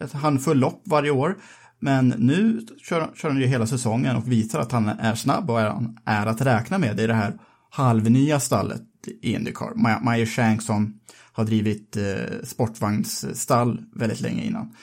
[0.00, 1.36] ett handfull lopp varje år.
[1.80, 5.60] Men nu kör, kör han ju hela säsongen och visar att han är snabb och
[5.60, 7.38] är, är att räkna med i det här
[7.70, 8.82] halvnya stallet
[9.22, 10.00] i Indycar.
[10.04, 11.00] Meyer Shank som
[11.32, 14.74] har drivit eh, sportvagnsstall väldigt länge innan.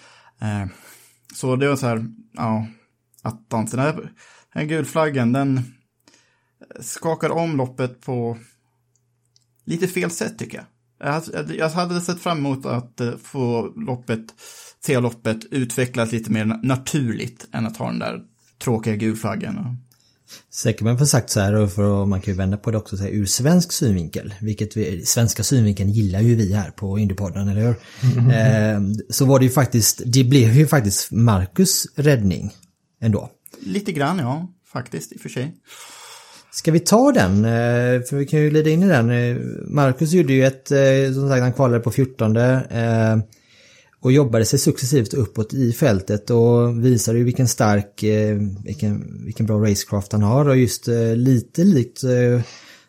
[0.41, 0.67] Eh,
[1.33, 2.67] så det var så här, ja,
[3.21, 4.11] attans, den här,
[4.53, 5.61] den gulflaggen, den
[6.79, 8.37] skakar om loppet på
[9.65, 10.65] lite fel sätt tycker jag.
[11.57, 14.25] Jag hade sett fram emot att eh, få loppet
[14.85, 18.19] se loppet utvecklas lite mer naturligt än att ha den där
[18.63, 19.77] tråkiga gulflaggan.
[20.53, 22.97] Säkert man får sagt så här, och för man kan ju vända på det också,
[22.97, 27.47] så här, ur svensk synvinkel, vilket vi, svenska synvinkeln gillar ju vi här på Indiepodden,
[27.47, 27.75] eller hur?
[28.17, 28.29] Mm.
[28.29, 32.51] Eh, så var det ju faktiskt, det blev ju faktiskt Marcus räddning
[33.01, 33.29] ändå.
[33.59, 35.55] Lite grann, ja, faktiskt, i och för sig.
[36.51, 37.45] Ska vi ta den?
[37.45, 39.09] Eh, för vi kan ju leda in i den.
[39.09, 42.37] Eh, Marcus gjorde ju ett, eh, som sagt han kvalade på 14
[44.05, 49.45] och jobbade sig successivt uppåt i fältet och visade ju vilken stark, eh, vilken, vilken
[49.45, 52.41] bra racecraft han har och just eh, lite likt eh,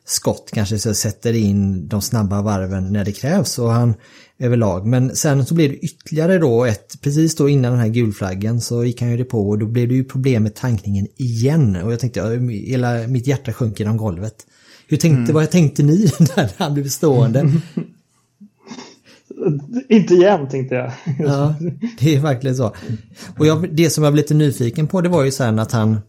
[0.04, 3.94] skott kanske så sätter in de snabba varven när det krävs och han
[4.38, 4.86] överlag.
[4.86, 8.84] Men sen så blev det ytterligare då ett, precis då innan den här gulflaggen så
[8.84, 11.92] gick han ju det på och då blev det ju problem med tankningen igen och
[11.92, 14.46] jag tänkte, hela mitt hjärta sjönk genom golvet.
[14.88, 15.34] Hur tänkte, mm.
[15.34, 17.52] vad tänkte ni när han blev stående?
[19.88, 20.92] Inte igen tänkte jag.
[21.18, 21.54] ja,
[21.98, 22.74] det är verkligen så.
[23.38, 26.00] Och jag, det som jag blev lite nyfiken på det var ju sen att han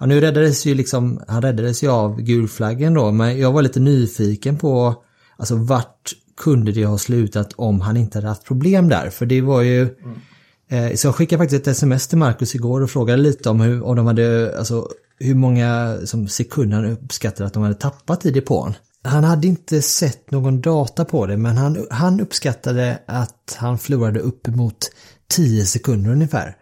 [0.00, 3.80] Ja, nu räddades ju liksom, han räddades ju av gulflaggen då, men jag var lite
[3.80, 4.94] nyfiken på
[5.36, 9.10] alltså vart kunde det ha slutat om han inte hade haft problem där?
[9.10, 10.90] För det var ju mm.
[10.90, 13.84] eh, Så jag skickade faktiskt ett sms till Marcus igår och frågade lite om hur,
[13.84, 18.30] om de hade, alltså hur många som sekunder han uppskattade att de hade tappat i
[18.30, 23.78] depån han hade inte sett någon data på det men han, han uppskattade att han
[23.78, 24.90] förlorade uppemot
[25.28, 26.56] 10 sekunder ungefär.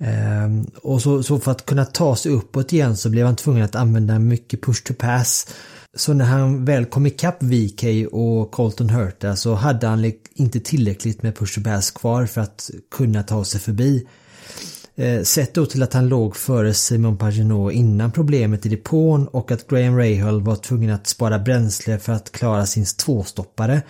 [0.00, 3.64] Ehm, och så, så, för att kunna ta sig uppåt igen så blev han tvungen
[3.64, 5.46] att använda mycket push to pass.
[5.96, 11.22] Så när han väl kom ikapp VK och Colton Hurta så hade han inte tillräckligt
[11.22, 14.06] med push to pass kvar för att kunna ta sig förbi.
[14.98, 19.50] Eh, sett då till att han låg före Simon Pagenaud innan problemet i depån och
[19.50, 23.82] att Graham Rahal var tvungen att spara bränsle för att klara sin tvåstoppare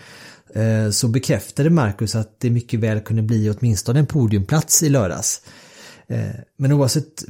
[0.55, 5.43] eh, så bekräftade Marcus att det mycket väl kunde bli åtminstone en podiumplats i lördags.
[6.09, 7.25] Eh, men oavsett,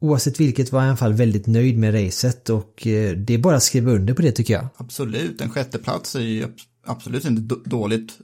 [0.00, 2.80] oavsett vilket var han i alla fall väldigt nöjd med racet och
[3.16, 4.66] det är bara att skriva under på det tycker jag.
[4.76, 6.46] Absolut, en sjätteplats är ju
[6.86, 8.18] absolut inte dåligt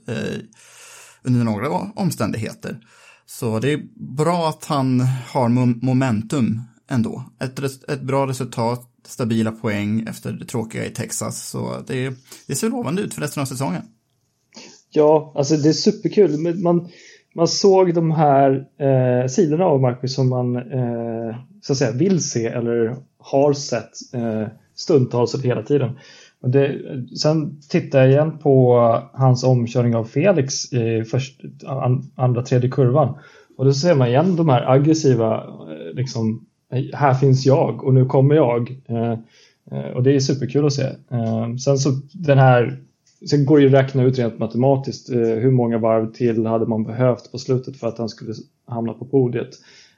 [1.23, 2.79] under några omständigheter.
[3.39, 5.49] Så det är bra att han har
[5.85, 7.23] momentum ändå.
[7.43, 11.49] Ett, ett bra resultat, stabila poäng efter det tråkiga i Texas.
[11.49, 12.13] Så det,
[12.47, 13.81] det ser lovande ut för resten av säsongen.
[14.89, 16.37] Ja, alltså det är superkul.
[16.57, 16.89] Man,
[17.35, 22.23] man såg de här eh, sidorna av Marcus som man eh, så att säga, vill
[22.23, 25.97] se eller har sett eh, stundtals hela tiden.
[26.47, 26.81] Det,
[27.17, 28.77] sen tittar jag igen på
[29.13, 31.41] hans omkörning av Felix i först,
[32.15, 33.17] andra, tredje kurvan.
[33.57, 36.45] Och då ser man igen de här aggressiva, eh, liksom,
[36.93, 38.81] här finns jag och nu kommer jag.
[38.87, 39.11] Eh,
[39.71, 40.83] eh och det är superkul att se.
[41.11, 42.79] Eh, sen så den här,
[43.29, 46.83] sen går det ju att räkna ut rent matematiskt hur många varv till hade man
[46.83, 48.33] behövt på slutet för att han skulle
[48.67, 49.49] hamna på podiet.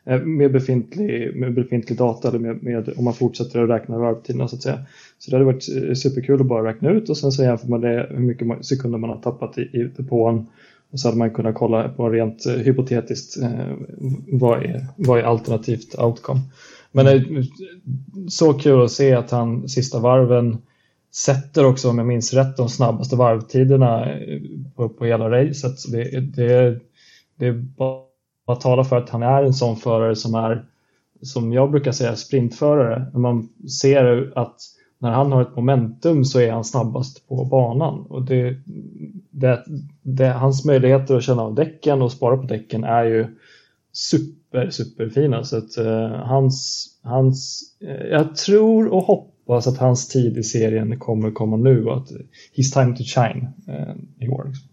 [0.06, 4.48] Eh, med befintlig, med befintlig data eller med, med, om man fortsätter att räkna varvtiderna
[4.48, 4.80] så att säga.
[5.18, 7.82] Så det hade varit eh, superkul att bara räkna ut och sen så jämför man
[7.82, 10.48] det hur mycket sekunder man har tappat i, i depån
[10.92, 13.74] Och så hade man kunnat kolla på rent eh, hypotetiskt eh,
[14.32, 16.40] vad, är, vad är alternativt outcome.
[16.92, 17.46] Men det är
[18.28, 20.58] så kul att se att han sista varven
[21.16, 24.18] sätter också, om jag minns rätt, de snabbaste varvtiderna
[24.76, 25.92] på, på hela racet.
[25.92, 26.80] Det, det,
[27.36, 28.03] det är bara
[28.46, 30.66] vad talar för att han är en sån förare som är,
[31.22, 33.06] som jag brukar säga, sprintförare.
[33.14, 33.50] När man
[33.82, 34.56] ser att
[35.04, 38.06] när han har ett momentum så är han snabbast på banan.
[38.10, 38.58] Och det,
[39.30, 39.64] det,
[40.02, 43.28] det, hans möjligheter att känna av däcken och spara på däcken är ju
[43.94, 45.44] super, superfina.
[45.44, 51.00] Så att, eh, hans, hans, eh, jag tror och hoppas att hans tid i serien
[51.00, 52.10] kommer komma nu och att
[52.54, 54.44] his time to shine eh, i år.
[54.48, 54.70] Liksom.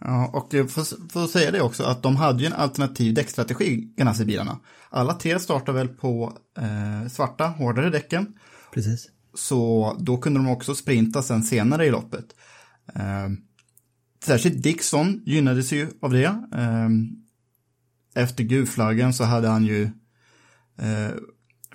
[0.00, 3.92] Ja, och för, för att säga det också, att de hade ju en alternativ däckstrategi,
[3.96, 4.58] Ganassi-bilarna.
[4.90, 8.34] Alla tre startar väl på eh, svarta, hårdare däcken.
[8.74, 9.08] Precis.
[9.34, 12.24] Så då kunde de också sprinta sen senare i loppet.
[12.94, 13.28] Eh,
[14.24, 16.24] särskilt Dixon gynnades ju av det.
[16.54, 16.88] Eh,
[18.14, 19.82] efter gulflaggen så hade han ju
[20.78, 21.10] eh,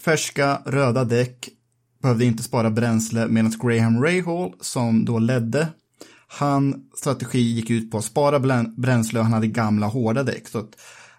[0.01, 1.49] färska röda däck,
[2.01, 5.67] behövde inte spara bränsle medan Graham Rahal som då ledde
[6.34, 10.48] han strategi gick ut på att spara bränsle och han hade gamla hårda däck.
[10.48, 10.76] Så att,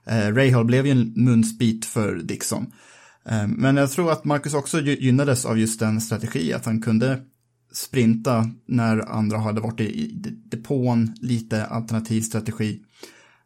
[0.06, 2.72] eh, Rahal blev ju en munsbit för Dixon.
[3.26, 7.20] Eh, men jag tror att Marcus också gynnades av just den strategi, att han kunde
[7.72, 10.10] sprinta när andra hade varit i
[10.50, 12.80] depån, lite alternativ strategi.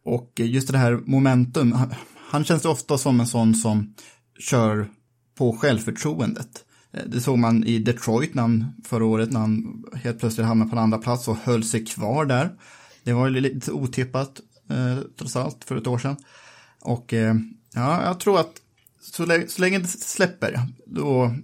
[0.04, 1.94] Och just det här momentum, han,
[2.30, 3.94] han känns ofta som en sån som
[4.38, 4.88] kör
[5.38, 6.64] på självförtroendet.
[6.92, 10.70] Eh, det såg man i Detroit när han, förra året när han helt plötsligt hamnade
[10.70, 12.50] på en andra plats och höll sig kvar där.
[13.04, 16.16] Det var lite otippat eh, trots allt för ett år sedan.
[16.80, 17.34] Och eh,
[17.74, 18.52] ja, jag tror att
[19.02, 21.34] så, länge, så länge det släpper, då,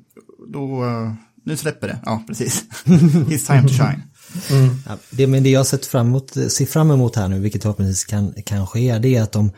[0.48, 1.12] då, eh,
[1.44, 2.64] nu släpper det, ja precis.
[2.84, 4.02] It's time to shine.
[4.50, 4.76] Mm.
[4.86, 8.04] Ja, det, men det jag sett fram emot, ser fram emot här nu, vilket förhoppningsvis
[8.04, 9.52] kan, kan ske, det är att de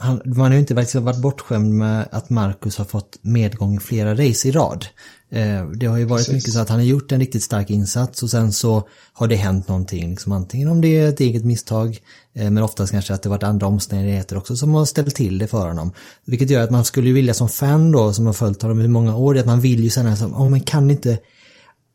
[0.00, 4.12] han, man har ju inte varit bortskämd med att Marcus har fått medgång i flera
[4.14, 4.86] race i rad.
[5.32, 6.34] Eh, det har ju varit Precis.
[6.34, 9.36] mycket så att han har gjort en riktigt stark insats och sen så har det
[9.36, 10.10] hänt någonting.
[10.10, 11.98] Liksom antingen om det är ett eget misstag,
[12.34, 15.46] eh, men oftast kanske att det varit andra omständigheter också som har ställt till det
[15.46, 15.92] för honom.
[16.24, 19.16] Vilket gör att man skulle vilja som fan då, som har följt honom i många
[19.16, 21.18] år, att man vill ju känna som, oh, men kan inte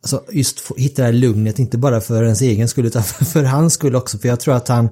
[0.01, 3.25] Alltså just få, hitta det här lugnet, inte bara för ens egen skull utan för,
[3.25, 4.17] för hans skull också.
[4.17, 4.89] För jag tror att han,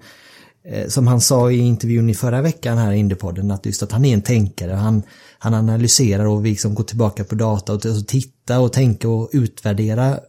[0.65, 3.91] Eh, som han sa i intervjun i förra veckan här i Indiepodden, att just att
[3.91, 4.71] han är en tänkare.
[4.71, 5.03] Han,
[5.43, 10.19] han analyserar och liksom går tillbaka på data och, tittar titta och tänka och utvärdera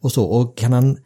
[0.00, 0.24] och så.
[0.24, 0.98] Och kan han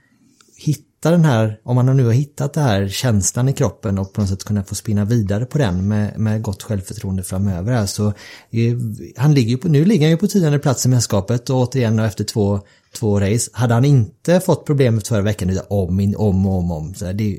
[0.57, 4.21] hitta den här, om han nu har hittat den här känslan i kroppen och på
[4.21, 8.07] något sätt kunna få spinna vidare på den med, med gott självförtroende framöver här så
[8.07, 8.77] eh,
[9.17, 12.25] han ligger på, nu ligger han ju på tionde plats i mästerskapet och återigen efter
[12.25, 12.61] två
[12.99, 13.51] två race.
[13.53, 16.95] Hade han inte fått problemet förra veckan, utan om, om, om, om.
[16.95, 17.39] Så det är,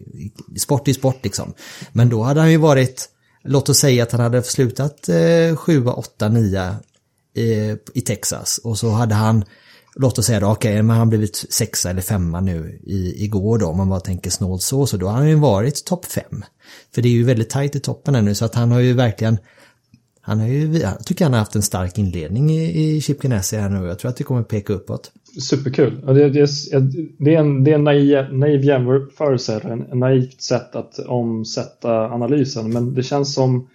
[0.59, 1.53] sport är sport liksom.
[1.91, 3.09] Men då hade han ju varit,
[3.43, 6.75] låt oss säga att han hade slutat eh, 7, 8, 9
[7.93, 8.57] i, Texas.
[8.63, 9.45] Och så hade han,
[9.95, 13.57] låt oss säga då, okej, okay, men han blivit sexa eller femma nu i, igår
[13.57, 16.43] då, om man bara tänker snålt så, så då har han ju varit topp fem.
[16.95, 19.37] För det är ju väldigt tajt i toppen ännu, så att han har ju verkligen
[20.25, 23.57] han har ju, jag tycker han har haft en stark inledning i, i Chip Ganassi
[23.57, 23.87] här nu.
[23.87, 26.01] Jag tror att det kommer peka uppåt superkul.
[26.05, 26.49] Det, det,
[27.17, 32.11] det, är en, det är en naiv, naiv jämförelse, en, en naivt sätt att omsätta
[32.11, 33.67] analysen, men det känns som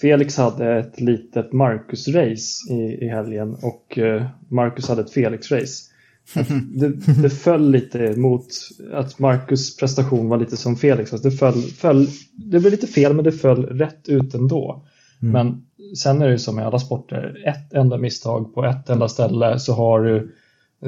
[0.00, 5.84] Felix hade ett litet Marcus-race i, i helgen och eh, Marcus hade ett Felix-race.
[6.74, 6.88] Det,
[7.22, 8.46] det föll lite mot
[8.92, 11.12] att Marcus prestation var lite som Felix.
[11.12, 14.86] Alltså det, föll, föll, det blev lite fel men det föll rätt ut ändå.
[15.22, 15.32] Mm.
[15.32, 15.62] Men
[15.96, 19.58] sen är det ju som i alla sporter, ett enda misstag på ett enda ställe
[19.58, 20.34] så har du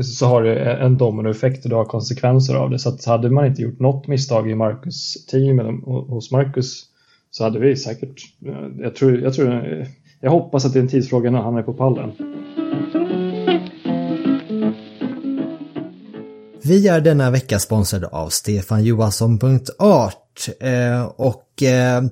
[0.03, 2.79] så har det en dominoeffekt och du har konsekvenser av det.
[2.79, 5.72] Så att hade man inte gjort något misstag i Marcus team eller
[6.11, 6.87] hos Marcus
[7.31, 8.22] så hade vi säkert,
[8.79, 9.87] jag tror, jag tror,
[10.20, 12.12] jag hoppas att det är en tidsfråga när han är på pallen.
[16.62, 22.03] Vi är denna vecka sponsrade av Stefan Johansson.art eh, och eh,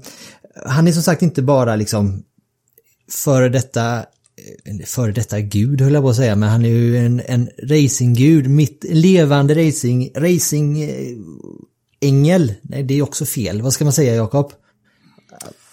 [0.67, 2.23] han är som sagt inte bara liksom
[3.25, 4.05] före detta
[4.85, 8.51] före detta gud höll jag på att säga, men han är ju en, en racinggud,
[8.51, 11.17] mitt levande racing, racing eh,
[12.01, 12.55] ängel.
[12.63, 13.63] Nej, det är också fel.
[13.63, 14.53] Vad ska man säga, Jakob?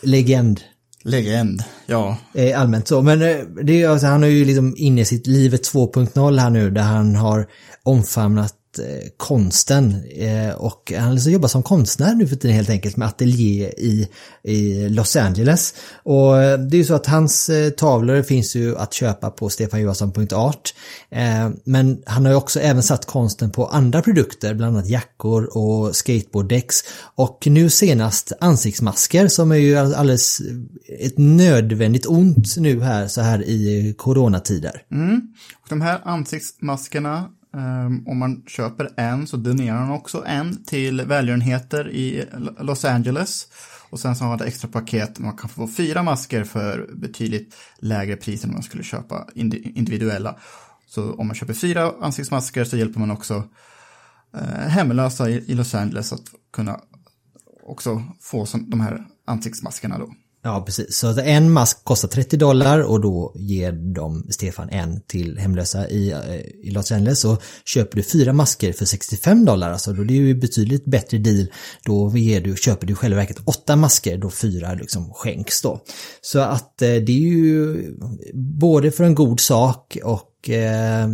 [0.02, 0.62] Legend.
[1.04, 2.18] Legend, ja.
[2.34, 5.28] Eh, allmänt så, men eh, det är, alltså, han är ju liksom inne i sitt
[5.28, 7.48] livet 2.0 här nu, där han har
[7.84, 8.86] omfamnat eh,
[9.18, 13.70] konsten eh, och han liksom jobbar som konstnär nu för tiden helt enkelt med ateljé
[13.78, 14.08] i,
[14.44, 15.74] i Los Angeles.
[16.04, 19.50] Och eh, det är ju så att hans eh, tavlor finns ju att köpa på
[19.50, 20.74] stefanjohansson.art.
[21.10, 25.58] Eh, men han har ju också även satt konsten på andra produkter, bland annat jackor
[25.58, 26.84] och skateboarddäcks.
[27.16, 33.22] Och nu senast ansiktsmasker som är ju alldeles eh, ett nödvändigt ont nu här så
[33.22, 34.82] här i coronatider.
[34.92, 35.22] Mm.
[35.62, 41.02] Och de här ansiktsmaskerna, Ehm, om man köper en så donerar man också en till
[41.02, 42.26] välgörenheter i
[42.60, 43.48] Los Angeles.
[43.90, 48.16] Och sen så har det extra paket, man kan få fyra masker för betydligt lägre
[48.16, 50.36] pris än om man skulle köpa individuella.
[50.88, 53.44] Så om man köper fyra ansiktsmasker så hjälper man också
[54.34, 56.80] eh, hemlösa i, Los Angeles att kunna
[57.64, 60.14] också få de här ansiktsmaskerna då.
[60.46, 60.98] Ja, precis.
[60.98, 66.12] Så en mask kostar 30 dollar och då ger de Stefan en till hemlösa i,
[66.12, 67.20] eh, i Los Angeles.
[67.20, 71.18] så köper du fyra masker för 65 dollar, alltså då är det ju betydligt bättre
[71.18, 71.48] deal.
[71.86, 75.80] Då ger du, köper du i själva verket åtta masker, då fyra liksom skänks då.
[76.22, 77.84] Så att eh, det är ju
[78.34, 81.08] både för en god sak och eh,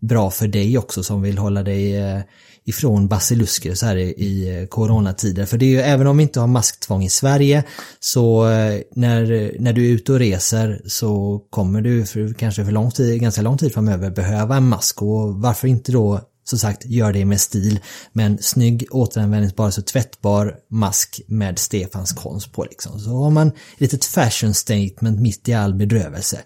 [0.00, 2.20] bra för dig också som vill hålla dig eh,
[2.68, 5.46] ifrån basilusker så här i, i eh, coronatider.
[5.46, 7.64] För det är ju, även om vi inte har masktvång i Sverige,
[8.00, 12.72] så eh, när, när du är ute och reser så kommer du för, kanske för
[12.72, 16.86] lång tid, ganska lång tid framöver behöva en mask och varför inte då som sagt,
[16.86, 17.80] gör det med stil.
[18.12, 23.00] Men snygg återanvändningsbar, så tvättbar mask med Stefans konst på liksom.
[23.00, 26.38] Så har man ett litet fashion statement mitt i all bedrövelse.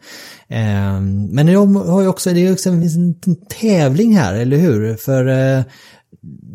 [0.49, 3.15] Ehm, men de har ju också, det är också en
[3.61, 4.97] tävling här, eller hur?
[4.97, 5.65] För eh,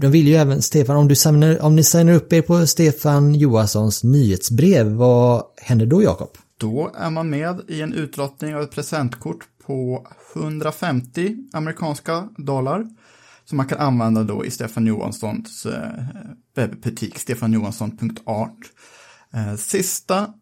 [0.02, 3.36] de vill ju även, Stefan, om, du signar, om ni signar upp er på Stefan
[3.36, 6.30] Johanssons nyhetsbrev, vad händer då Jakob?
[6.58, 12.88] Då är man med i en utlottning av ett presentkort på 150 amerikanska dollar
[13.46, 16.04] som man kan använda då i Stefan Johanssons eh,
[16.56, 18.72] webbutik, stefanjohansson.art.
[19.34, 20.34] Eh, sista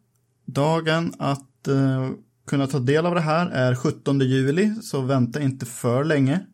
[0.46, 2.10] dagen att eh,
[2.48, 6.46] kunna ta del av det här är 17 juli, så vänta inte för länge.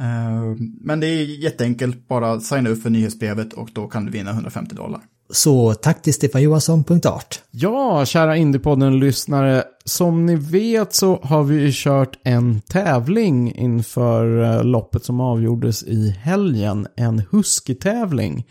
[0.00, 4.30] Eh, men det är jätteenkelt, bara signa upp för nyhetsbrevet och då kan du vinna
[4.30, 5.00] 150 dollar.
[5.32, 7.42] Så tack till Stefan Johansson.art.
[7.50, 9.64] Ja, kära Indiepodden-lyssnare.
[9.84, 15.82] Som ni vet så har vi ju kört en tävling inför eh, loppet som avgjordes
[15.82, 16.86] i helgen.
[16.96, 18.46] En Husky-tävling.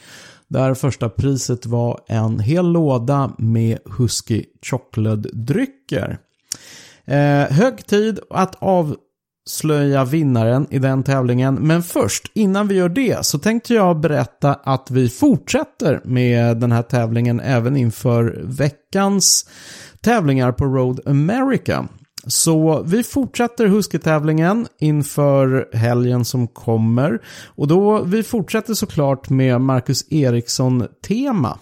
[0.47, 6.17] Där första priset var en hel låda med Husky Chocolate-drycker.
[7.05, 8.95] Eh, hög tid att av
[9.49, 11.55] avslöja vinnaren i den tävlingen.
[11.55, 16.71] Men först, innan vi gör det, så tänkte jag berätta att vi fortsätter med den
[16.71, 19.49] här tävlingen även inför veckans
[20.01, 21.87] tävlingar på Road America.
[22.27, 27.19] Så vi fortsätter Husky-tävlingen inför helgen som kommer.
[27.55, 31.59] Och då, vi fortsätter såklart med Marcus Eriksson-tema.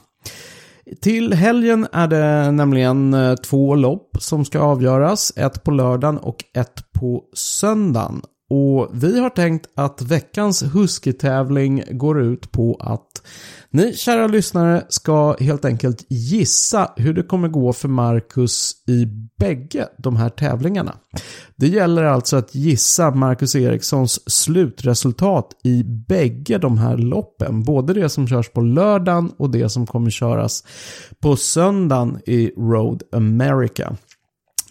[1.02, 5.34] Till helgen är det nämligen eh, två lopp som ska avgöras.
[5.36, 8.22] Ett på lördagen och ett på söndagen.
[8.50, 13.22] Och vi har tänkt att veckans Husky-tävling går ut på att
[13.70, 19.06] ni kära lyssnare ska helt enkelt gissa hur det kommer gå för Marcus i
[19.40, 20.96] bägge de här tävlingarna.
[21.56, 27.64] Det gäller alltså att gissa Marcus Erikssons slutresultat i bägge de här loppen.
[27.64, 30.64] Både det som körs på lördagen och det som kommer köras
[31.20, 33.96] på söndagen i Road America.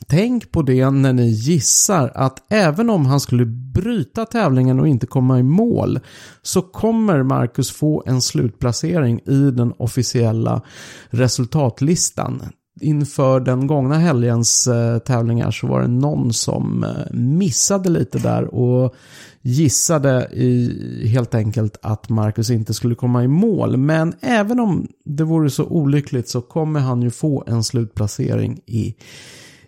[0.09, 5.07] Tänk på det när ni gissar att även om han skulle bryta tävlingen och inte
[5.07, 6.01] komma i mål
[6.43, 10.63] så kommer Marcus få en slutplacering i den officiella
[11.11, 12.43] resultatlistan.
[12.81, 18.55] Inför den gångna helgens eh, tävlingar så var det någon som eh, missade lite där
[18.55, 18.95] och
[19.43, 23.77] gissade i, helt enkelt att Marcus inte skulle komma i mål.
[23.77, 28.95] Men även om det vore så olyckligt så kommer han ju få en slutplacering i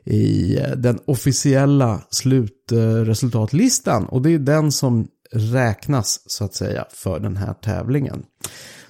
[0.08, 4.04] i eh, den officiella slutresultatlistan.
[4.04, 8.22] Och det är den som räknas så att säga för den här tävlingen.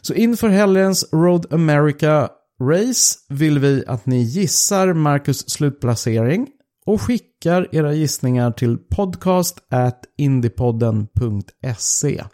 [0.00, 2.28] Så inför helgens Road America
[2.62, 6.48] Race vill vi att ni gissar Marcus slutplacering
[6.86, 12.24] och skickar era gissningar till podcast at indiepodden.se.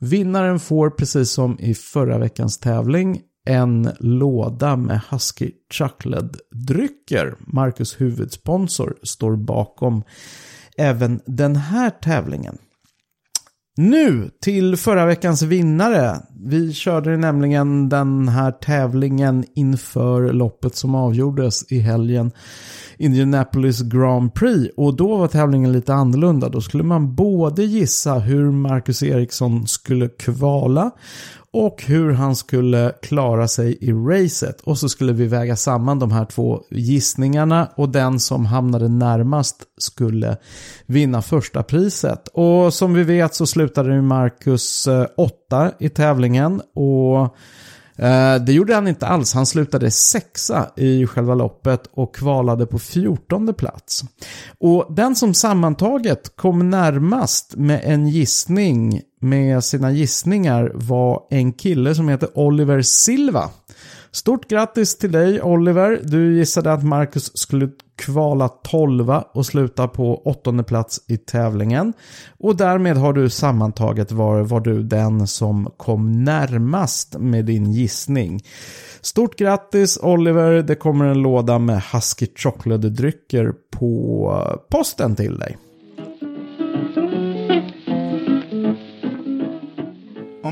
[0.00, 7.34] Vinnaren får precis som i förra veckans tävling en låda med Husky Chocolate-drycker.
[7.38, 10.02] Marcus huvudsponsor står bakom
[10.76, 12.58] även den här tävlingen.
[13.76, 16.16] Nu till förra veckans vinnare.
[16.44, 22.32] Vi körde nämligen den här tävlingen inför loppet som avgjordes i helgen.
[22.98, 26.48] Indianapolis Grand Prix och då var tävlingen lite annorlunda.
[26.48, 30.90] Då skulle man både gissa hur Marcus Eriksson skulle kvala
[31.54, 34.60] och hur han skulle klara sig i racet.
[34.60, 39.56] Och så skulle vi väga samman de här två gissningarna och den som hamnade närmast
[39.78, 40.36] skulle
[40.86, 42.28] vinna första priset.
[42.28, 47.36] Och som vi vet så slutade Marcus eh, åtta i tävlingen och
[47.98, 49.34] Eh, det gjorde han inte alls.
[49.34, 54.04] Han slutade sexa i själva loppet och kvalade på fjortonde plats.
[54.58, 61.94] Och den som sammantaget kom närmast med en gissning med sina gissningar var en kille
[61.94, 63.50] som heter Oliver Silva.
[64.14, 66.00] Stort grattis till dig Oliver.
[66.02, 71.92] Du gissade att Marcus skulle kvala 12 och sluta på åttonde plats i tävlingen.
[72.38, 78.40] Och därmed har du sammantaget var, var du den som kom närmast med din gissning.
[79.00, 85.56] Stort grattis Oliver, det kommer en låda med Husky Chocolate-drycker på posten till dig.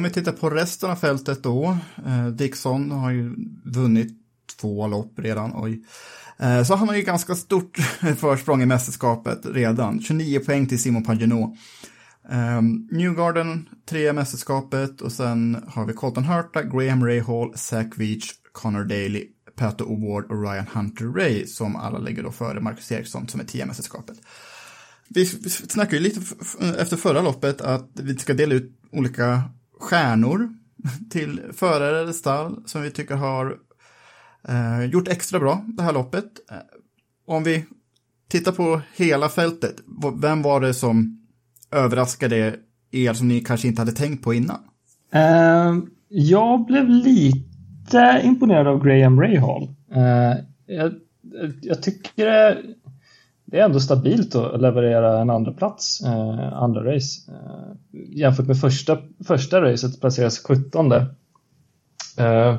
[0.02, 1.78] Om vi tittar på resten av fältet då.
[2.06, 3.34] Eh, Dixon har ju
[3.64, 4.12] vunnit
[4.60, 5.52] två lopp redan.
[5.54, 5.84] Oj.
[6.38, 7.76] Eh, så han har ju ganska stort
[8.16, 10.00] försprång i mästerskapet redan.
[10.00, 11.44] 29 poäng till Simon Pagenaud.
[11.44, 11.56] Um,
[12.30, 18.32] ehm, Newgarden, tre mästerskapet och sen har vi Colton Herta, Graham Ray Hall, Zach Veach,
[18.52, 19.26] Connor Daly,
[19.56, 23.44] Pato O'Ward och Ryan Hunter Ray som alla ligger då före Marcus Eriksson som är
[23.44, 24.16] tio mästerskapet.
[25.08, 26.20] Vi snackade ju lite
[26.78, 29.42] efter förra loppet att vi ska dela ut olika
[29.82, 30.48] stjärnor
[31.10, 33.56] till förare eller stall som vi tycker har
[34.48, 36.24] eh, gjort extra bra det här loppet.
[36.50, 36.56] Eh,
[37.26, 37.64] om vi
[38.28, 39.76] tittar på hela fältet,
[40.14, 41.26] vem var det som
[41.70, 42.56] överraskade
[42.90, 44.60] er som ni kanske inte hade tänkt på innan?
[45.14, 49.62] Uh, jag blev lite imponerad av Graham Rahal.
[49.96, 50.92] Uh, jag,
[51.62, 52.56] jag, tycker
[53.52, 57.32] det, är ändå stabilt att leverera en andra plats eh, andra race.
[57.32, 57.74] Eh,
[58.18, 60.92] jämfört med första, första racet placeras 17.
[60.92, 62.56] Eh,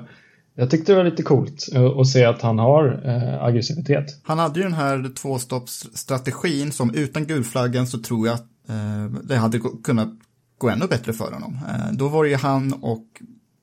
[0.55, 1.67] jag tyckte det var lite coolt
[1.99, 4.05] att se att han har eh, aggressivitet.
[4.23, 9.35] Han hade ju den här tvåstoppsstrategin som utan gulflaggen så tror jag att eh, det
[9.35, 10.09] hade kunnat
[10.57, 11.59] gå ännu bättre för honom.
[11.69, 13.05] Eh, då var det ju han och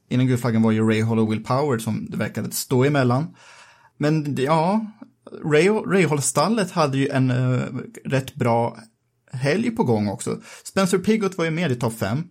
[0.08, 3.26] innan gulflaggen var ju Ray Hall och Will Power som det verkade stå emellan.
[3.96, 4.86] Men ja,
[5.44, 8.78] Ray, Rayhall-stallet hade ju en uh, rätt bra
[9.32, 10.40] helg på gång också.
[10.64, 12.24] Spencer Pigott var ju med i topp 5.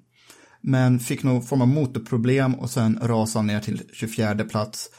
[0.62, 4.90] Men fick någon form av motorproblem och sen rasade ner till 24 plats.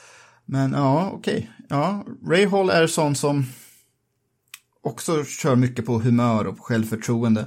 [0.44, 1.34] Men ja, okej.
[1.34, 1.66] Okay.
[1.68, 3.44] Ja, Ray Hall är sån som
[4.82, 7.40] också kör mycket på humör och på självförtroende.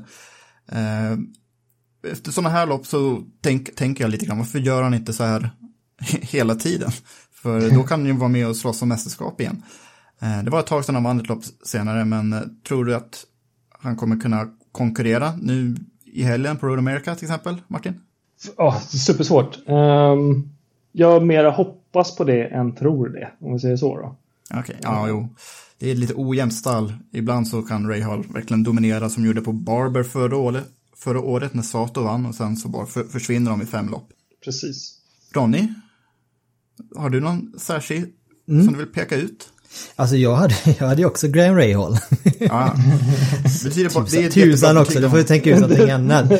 [0.71, 1.17] Eh,
[2.11, 5.23] efter sådana här lopp så tänker tänk jag lite grann, varför gör han inte så
[5.23, 5.49] här
[6.21, 6.91] hela tiden?
[7.31, 9.63] För då kan han ju vara med och slåss om mästerskap igen.
[10.23, 12.95] Eh, det var ett tag sedan han vann ett lopp senare, men eh, tror du
[12.95, 13.25] att
[13.79, 18.01] han kommer kunna konkurrera nu i helgen på Road America till exempel, Martin?
[18.57, 19.57] Oh, supersvårt.
[19.67, 20.49] Um,
[20.91, 24.17] jag mera hoppas på det än tror det, om vi säger så då.
[24.49, 24.75] Okej, okay.
[24.81, 25.29] ja, jo.
[25.79, 26.93] Det är lite ojämnt stall.
[27.11, 30.65] Ibland så kan Ray Hall verkligen dominera som gjorde på Barber förra året,
[30.95, 34.09] förra året när Sato vann och sen så bara för, försvinner de i fem lopp.
[34.43, 34.99] Precis.
[35.33, 35.67] Ronny,
[36.95, 38.13] har du någon särskild
[38.49, 38.63] mm.
[38.63, 39.52] som du vill peka ut?
[39.95, 41.97] Alltså jag hade, jag hade också Graham Rahal.
[42.39, 42.75] Ja.
[43.73, 46.31] Tusan, det är tusan också, då får vi tänka ut någonting annat.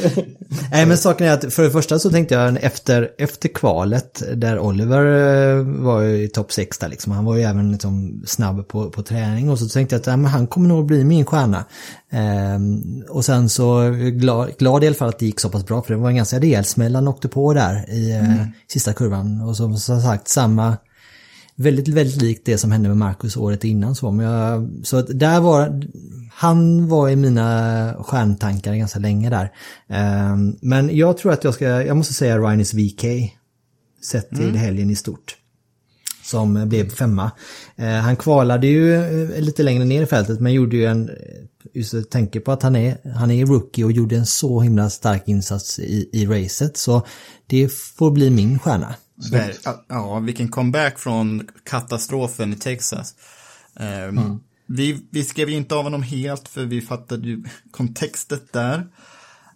[0.72, 4.60] Nej men saken är att för det första så tänkte jag efter, efter kvalet där
[4.60, 7.12] Oliver eh, var i topp 6 där liksom.
[7.12, 10.18] Han var ju även liksom snabb på, på träning och så tänkte jag att ja,
[10.18, 11.66] men han kommer nog bli min stjärna.
[12.12, 15.82] Ehm, och sen så glad, glad i alla fall att det gick så pass bra
[15.82, 18.48] för det var en ganska rejäl smäll han åkte på där i eh, mm.
[18.68, 19.42] sista kurvan.
[19.42, 20.78] Och som, som sagt samma
[21.56, 23.96] väldigt, väldigt likt det som hände med Marcus året innan.
[23.96, 25.84] Så, men jag, så där var,
[26.34, 29.52] han var i mina stjärntankar ganska länge där.
[30.32, 33.04] Um, men jag tror att jag ska, jag måste säga Rhinus VK.
[34.04, 34.56] Sett till mm.
[34.56, 35.36] helgen i stort.
[36.24, 37.32] Som blev femma.
[37.80, 41.12] Uh, han kvalade ju uh, lite längre ner i fältet men gjorde ju en,
[41.74, 45.28] just tänker på att han är, han är rookie och gjorde en så himla stark
[45.28, 46.78] insats i, i racet.
[46.78, 47.06] Så
[47.48, 48.96] det får bli min stjärna.
[49.32, 49.54] Ver
[49.88, 53.16] ja, vilken comeback från katastrofen i Texas.
[53.76, 54.40] Eh, mm.
[54.66, 58.88] vi, vi skrev inte av honom helt för vi fattade ju kontextet där.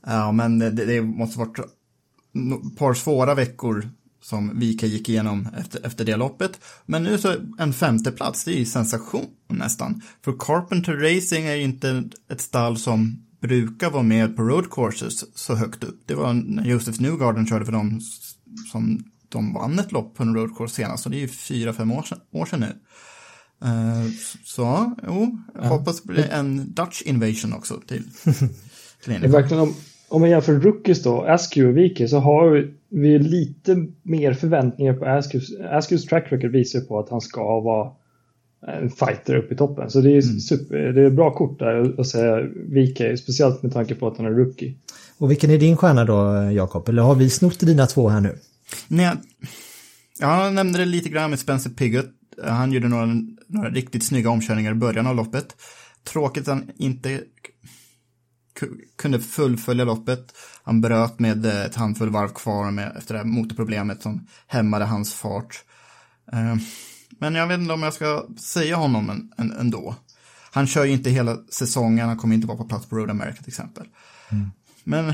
[0.05, 3.89] Ja, men det, det måste varit ett par svåra veckor
[4.21, 6.59] som Vika gick igenom efter, efter det loppet.
[6.85, 10.01] Men nu så en femte plats, det är ju sensation nästan.
[10.23, 15.37] För Carpenter Racing är ju inte ett stall som brukar vara med på road courses
[15.37, 16.01] så högt upp.
[16.05, 18.01] Det var när Josef Newgarden körde för dem
[18.71, 21.73] som de vann ett lopp på en road course senast och det är ju fyra,
[21.73, 22.73] fem år sedan, år sedan nu.
[23.65, 24.11] Uh,
[24.43, 25.67] så, jo, jag ja.
[25.67, 28.03] hoppas det blir en Dutch invasion också till,
[29.03, 29.27] till Indy.
[29.27, 29.73] Verkligen om,
[30.09, 34.93] om man jämför rookies då, Askew och Vike, så har vi, vi lite mer förväntningar
[34.93, 35.51] på Askews.
[35.71, 37.91] Askews track record visar på att han ska vara
[38.67, 39.89] en fighter uppe i toppen.
[39.89, 40.39] Så det är, mm.
[40.39, 44.25] super, det är bra kort där att säga Vike, speciellt med tanke på att han
[44.25, 44.75] är rookie.
[45.17, 46.89] Och vilken är din stjärna då, Jakob?
[46.89, 48.35] Eller har vi snott dina två här nu?
[48.87, 49.15] Nej,
[50.19, 52.11] jag nämnde det lite grann med Spencer Piggott.
[52.43, 53.05] Han gjorde några,
[53.47, 55.55] några riktigt snygga omkörningar i början av loppet.
[56.03, 57.23] Tråkigt att han inte
[58.97, 60.33] kunde fullfölja loppet.
[60.63, 65.13] Han bröt med ett handfull varv kvar med, efter det här motorproblemet som hämmade hans
[65.13, 65.63] fart.
[66.31, 66.55] Eh,
[67.19, 69.95] men jag vet inte om jag ska säga honom en, en, ändå.
[70.51, 73.37] Han kör ju inte hela säsongen, han kommer inte vara på plats på Road America
[73.37, 73.87] till exempel.
[74.29, 74.51] Mm.
[74.83, 75.13] Men...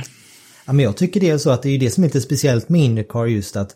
[0.65, 2.69] Ja, men jag tycker det är så att det är det som är lite speciellt
[2.69, 3.75] med Indycar just att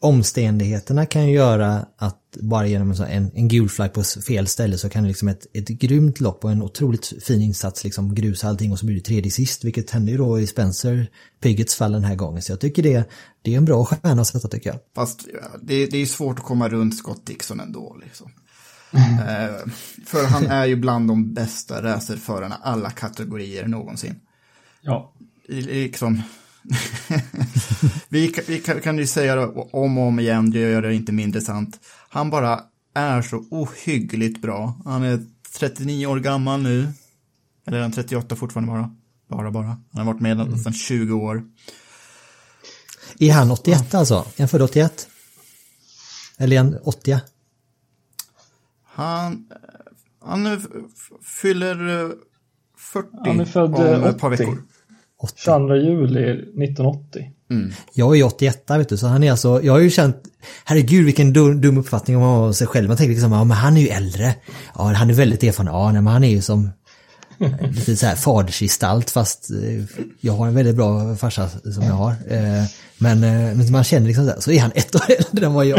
[0.00, 4.88] omständigheterna kan ju göra att bara genom en, en gul flagg på fel ställe så
[4.88, 8.72] kan det liksom ett, ett grymt lopp och en otroligt fin insats liksom grusa allting
[8.72, 11.10] och så blir det tredje sist vilket hände ju då i Spencer
[11.40, 13.10] Piggets fall den här gången så jag tycker det,
[13.42, 14.78] det är en bra stjärna att sätta tycker jag.
[14.94, 15.28] Fast
[15.62, 18.30] det, det är svårt att komma runt Scott Dixon ändå liksom.
[18.92, 19.18] Mm.
[19.18, 19.56] Eh,
[20.06, 24.14] för han är ju bland de bästa racerförarna alla kategorier någonsin.
[24.80, 25.14] Ja.
[25.48, 26.22] Liksom,
[28.08, 31.12] vi, vi kan, kan ju säga det om och om igen, det gör det inte
[31.12, 31.80] mindre sant.
[32.08, 32.60] Han bara
[32.94, 34.74] är så ohyggligt bra.
[34.84, 36.88] Han är 39 år gammal nu.
[37.66, 38.90] Eller är han 38 fortfarande bara?
[39.28, 39.66] Bara, bara.
[39.66, 40.48] Han har varit med mm.
[40.48, 41.44] nästan 20 år.
[43.18, 43.98] Är han 81 ja.
[43.98, 44.14] alltså?
[44.14, 45.08] Är han född 81?
[46.38, 47.18] Eller är han 80?
[48.84, 49.48] Han,
[50.24, 50.62] han
[51.22, 51.76] fyller
[52.76, 54.62] 40 han är född om ett par veckor.
[55.18, 55.34] 80.
[55.44, 57.30] 22 juli 1980.
[57.50, 57.72] Mm.
[57.92, 60.16] Jag är 81 vet du, så han är alltså, jag har ju känt,
[60.64, 62.88] herregud vilken dum, dum uppfattning om sig själv.
[62.88, 64.34] Man tänker liksom, ja men han är ju äldre.
[64.74, 65.66] Ja, han är väldigt erfaren.
[65.66, 66.70] Ja, nej, men han är ju som
[67.70, 69.84] lite så här fadersgestalt fast eh,
[70.20, 72.10] jag har en väldigt bra farsa som jag har.
[72.10, 72.64] Eh,
[72.98, 75.66] men, eh, men man känner liksom så, så är han ett år äldre än vad
[75.66, 75.78] jag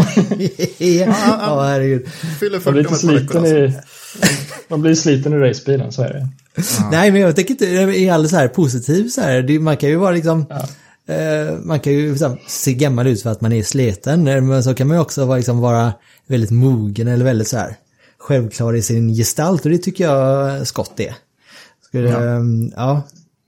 [0.80, 1.08] är.
[1.08, 2.08] ja, herregud.
[2.40, 3.74] Fyller 40 man blir sliten i,
[4.68, 6.28] Man blir sliten i racebilen, så är det.
[6.92, 9.60] Nej, men jag tänker inte, är alldeles så här positiv så här.
[9.60, 10.66] Man kan ju vara liksom, ja.
[11.64, 14.24] man kan ju liksom, se gammal ut för att man är sliten.
[14.24, 15.94] Men så kan man ju också vara, liksom, vara
[16.28, 17.76] väldigt mogen eller väldigt så här
[18.20, 21.16] självklar i sin gestalt och det tycker jag Scott är.
[21.86, 22.24] Skulle, ja.
[22.24, 23.02] Ehm, ja.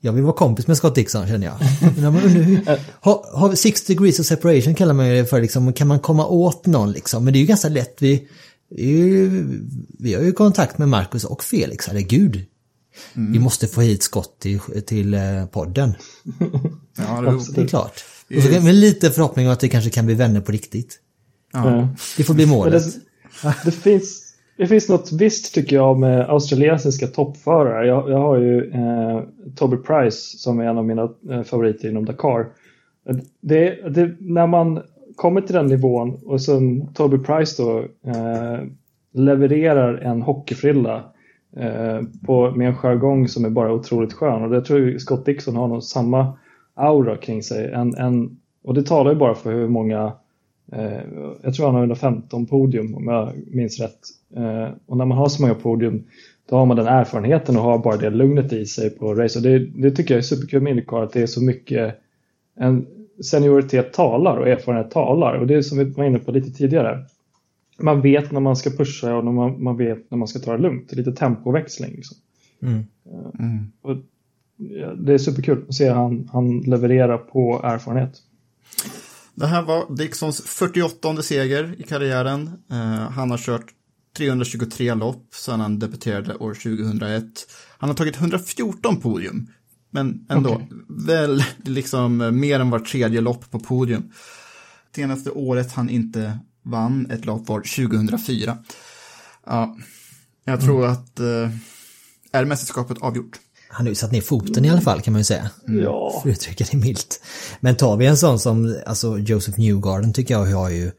[0.03, 1.53] Jag vill vara kompis med Scott Dixon känner jag.
[2.99, 6.65] har, har six degrees of separation kallar man det för liksom, kan man komma åt
[6.65, 7.23] någon liksom?
[7.23, 8.27] Men det är ju ganska lätt, vi,
[9.99, 12.45] vi har ju kontakt med Marcus och Felix, herregud.
[13.15, 13.31] Mm.
[13.31, 15.93] Vi måste få hit Scott till, till eh, podden.
[16.97, 18.03] ja, det, det är klart.
[18.35, 20.99] Och så med lite förhoppning om att vi kanske kan bli vänner på riktigt.
[21.53, 21.87] Ja.
[22.17, 22.83] Det får bli målet.
[23.43, 27.87] Det, det, finns, det finns något visst tycker jag med australiensiska toppförare.
[27.87, 29.21] Jag, jag har ju eh,
[29.55, 32.45] Toby Price som är en av mina eh, favoriter inom Dakar.
[33.41, 34.81] Det, det, när man
[35.21, 37.79] kommer till den nivån och sen Toby Price då
[38.11, 38.59] eh,
[39.13, 41.03] levererar en hockeyfrilla
[41.57, 44.43] eh, på, med en jargong som är bara otroligt skön.
[44.43, 46.37] Och det tror jag Scott Dixon har nog samma
[46.73, 47.71] aura kring sig.
[47.71, 50.13] En, en, och det talar ju bara för hur många
[50.71, 51.01] Eh,
[51.41, 53.99] jag tror han har 115 podium om jag minns rätt.
[54.35, 56.03] Eh, och när man har så många podium
[56.49, 59.39] då har man den erfarenheten och har bara det lugnet i sig på race.
[59.39, 61.95] Och det, det tycker jag är superkul med Indycar att det är så mycket
[62.55, 62.87] en
[63.23, 65.33] senioritet talar och erfarenhet talar.
[65.33, 67.05] Och det är som vi var inne på lite tidigare.
[67.79, 70.51] Man vet när man ska pusha och när man, man vet när man ska ta
[70.51, 70.89] det lugnt.
[70.89, 71.91] Det är lite tempoväxling.
[71.91, 72.17] Liksom.
[72.61, 72.83] Mm.
[73.39, 73.71] Mm.
[73.81, 73.97] Och,
[74.57, 78.21] ja, det är superkul att se han, han leverera på erfarenhet.
[79.35, 82.41] Det här var Dixons 48 seger i karriären.
[82.71, 82.77] Uh,
[83.11, 83.65] han har kört
[84.17, 87.23] 323 lopp sedan han debuterade år 2001.
[87.77, 89.47] Han har tagit 114 podium,
[89.91, 90.67] men ändå okay.
[90.87, 94.11] väl liksom mer än var tredje lopp på podium.
[94.95, 98.57] Senaste året han inte vann ett lopp var 2004.
[99.45, 99.77] Ja,
[100.45, 100.91] jag tror mm.
[100.91, 101.49] att uh,
[102.31, 103.39] är mästerskapet avgjort.
[103.69, 105.49] Han har ju satt ner foten i alla fall kan man ju säga.
[105.67, 105.83] Mm.
[105.83, 106.19] Ja.
[106.23, 107.23] För att uttrycka det milt.
[107.59, 110.91] Men tar vi en sån som, alltså Joseph Newgarden tycker jag har ju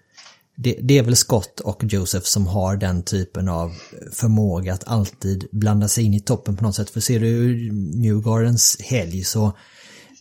[0.56, 3.72] det, det, är väl Scott och Joseph som har den typen av
[4.12, 6.90] förmåga att alltid blanda sig in i toppen på något sätt.
[6.90, 9.52] För ser du Newgardens helg så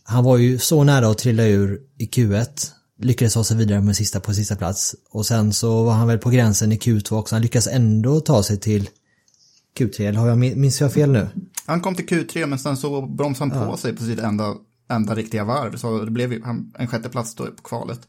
[0.04, 2.70] han var ju så nära att trilla ur i Q1.
[2.98, 4.94] Lyckades ta sig vidare med sista på sista plats.
[5.10, 7.34] Och sen så var han väl på gränsen i Q2 också.
[7.34, 8.88] Han lyckas ändå ta sig till
[9.78, 10.00] Q3.
[10.00, 11.28] Eller har jag, minns jag fel nu?
[11.66, 13.76] Han kom till Q3 men sen så bromsade han på ja.
[13.76, 14.54] sig på sitt enda,
[14.90, 15.76] enda riktiga varv.
[15.76, 16.32] Så det blev
[16.78, 18.00] en sjätte plats då på kvalet.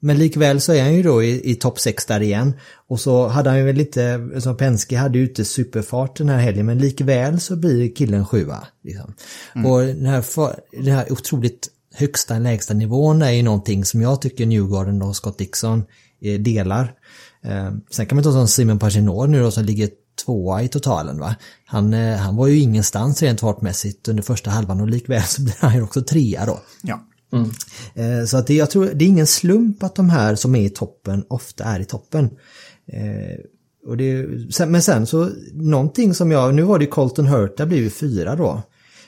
[0.00, 2.52] Men likväl så är han ju då i, i topp 6 där igen.
[2.88, 6.38] Och så hade han ju väl lite, som Penske hade ju inte superfart den här
[6.38, 8.66] helgen, men likväl så blir killen sjua.
[8.84, 9.14] Liksom.
[9.66, 10.24] Och den här,
[10.84, 15.38] den här otroligt högsta lägsta nivån är ju någonting som jag tycker Newgarden och Scott
[15.38, 15.84] Dixon
[16.22, 16.94] eh, delar.
[17.44, 19.90] Eh, sen kan man ta som Simon Paginot nu då som ligger
[20.24, 21.34] tvåa i totalen va.
[21.64, 25.56] Han, eh, han var ju ingenstans rent fartmässigt under första halvan och likväl så blir
[25.60, 26.60] han ju också trea då.
[26.82, 27.00] Ja.
[27.32, 27.50] Mm.
[27.94, 30.62] Eh, så att det, jag tror, det är ingen slump att de här som är
[30.62, 32.30] i toppen ofta är i toppen.
[32.86, 33.40] Eh,
[33.86, 34.26] och det,
[34.66, 37.90] men sen så, någonting som jag, nu var det ju Colton Hurt, där blev ju
[37.90, 38.62] fyra då.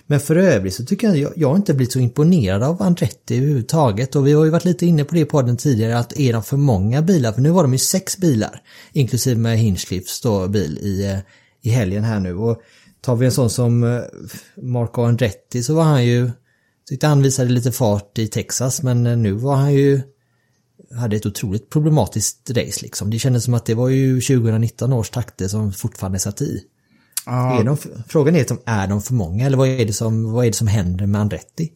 [0.07, 3.37] Men för övrigt så tycker jag, jag, jag har inte blivit så imponerad av Andretti
[3.37, 4.17] överhuvudtaget.
[4.17, 6.43] Och vi har ju varit lite inne på det i podden tidigare, att är de
[6.43, 7.33] för många bilar?
[7.33, 8.63] För nu var de ju sex bilar,
[8.93, 11.19] inklusive med Hinchcliffs då bil i, eh,
[11.63, 12.35] i helgen här nu.
[12.35, 12.63] Och
[13.01, 14.03] tar vi en sån som
[14.57, 16.31] Marco Andretti så var han ju
[16.89, 20.01] Tyckte han visade lite fart i Texas men eh, nu var han ju
[20.95, 23.11] hade ett otroligt problematiskt race liksom.
[23.11, 26.63] Det kändes som att det var ju 2019 års takter som fortfarande satt i.
[27.27, 27.77] Ja, Är de,
[28.09, 30.67] frågan är, är de för många eller vad är, det som, vad är det som
[30.67, 31.73] händer med Andretti?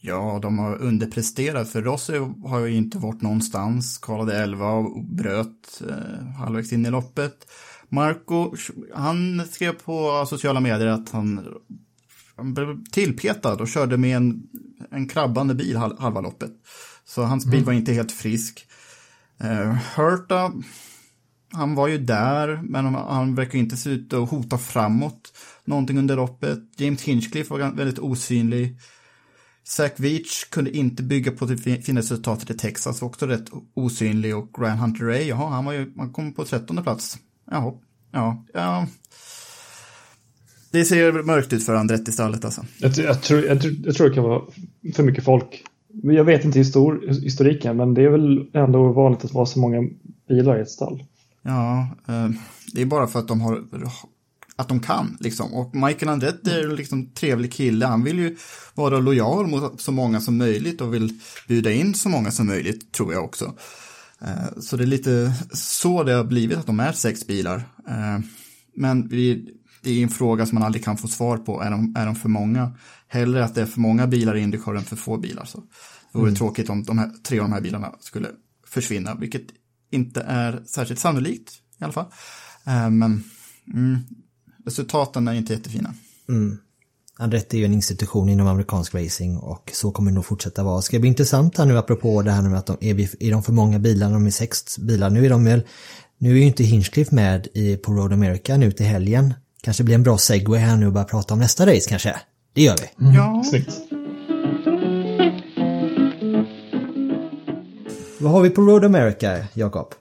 [0.00, 2.12] Ja, de har underpresterat för Rossi
[2.44, 7.34] har ju inte varit någonstans, kvalade 11 och bröt eh, halvvägs in i loppet.
[7.88, 8.54] Marco,
[8.94, 11.46] han skrev på sociala medier att han,
[12.36, 14.42] han blev tillpetad och körde med en,
[14.90, 16.50] en krabbande bil hal- halva loppet.
[17.04, 18.66] Så hans bil var inte helt frisk.
[19.40, 20.52] Eh, Hurta,
[21.52, 25.32] han var ju där, men han, han verkar inte se ut att hota framåt
[25.64, 26.58] någonting under loppet.
[26.76, 28.78] James Hinchcliffe var väldigt osynlig.
[29.66, 34.36] Zach Veach kunde inte bygga på det fi- fina resultatet i Texas, också rätt osynlig.
[34.36, 37.18] Och Ryan Hunter Ray, jaha, han, var ju, han kom på trettonde plats.
[37.50, 37.72] Jaha,
[38.12, 38.86] ja, ja.
[40.74, 42.64] Det ser mörkt ut för Andretti-stallet alltså.
[42.78, 44.42] Jag, jag, tror, jag, tror, jag tror det kan vara
[44.94, 45.64] för mycket folk.
[46.02, 49.88] Jag vet inte histor, historiken, men det är väl ändå vanligt att vara så många
[50.28, 51.04] bilar i ett stall.
[51.42, 52.28] Ja, eh,
[52.72, 53.64] det är bara för att de har
[54.56, 55.54] att de kan liksom.
[55.54, 57.86] Och Michael Andretti är liksom trevlig kille.
[57.86, 58.36] Han vill ju
[58.74, 61.18] vara lojal mot så många som möjligt och vill
[61.48, 63.54] bjuda in så många som möjligt, tror jag också.
[64.20, 67.56] Eh, Så det är lite så det har blivit att de är sex bilar.
[67.88, 68.18] Eh,
[68.76, 69.48] Men vi,
[69.84, 71.62] det är en fråga som man aldrig kan få svar på.
[71.62, 72.76] Är de, är de för många?
[73.08, 75.44] Hellre att det är för många bilar i Indycar än för få bilar.
[75.44, 75.58] Så
[76.12, 78.28] det vore tråkigt om de här, tre av de här bilarna skulle
[78.66, 79.42] försvinna, vilket
[79.90, 82.06] inte är särskilt sannolikt i alla fall.
[82.66, 83.24] Eh, Men
[83.74, 83.98] mm,
[84.66, 85.94] resultaten är inte jättefina.
[87.18, 90.82] Andretti är ju en institution inom amerikansk racing och så kommer det nog fortsätta vara.
[90.82, 93.30] Ska det bli intressant här nu apropå det här med att de är, vi- är
[93.30, 95.10] de för många bilar, de är sex bilar.
[95.10, 95.62] Nu är de väl,
[96.18, 99.34] nu är ju inte Hinchcliffe med i, på Road America nu till helgen.
[99.64, 102.20] Kanske blir en bra segway här nu och börja prata om nästa race kanske.
[102.52, 103.14] Det gör vi.
[103.16, 103.70] Ja, Snyggt.
[108.20, 109.94] Vad har vi på Road America, Jakob?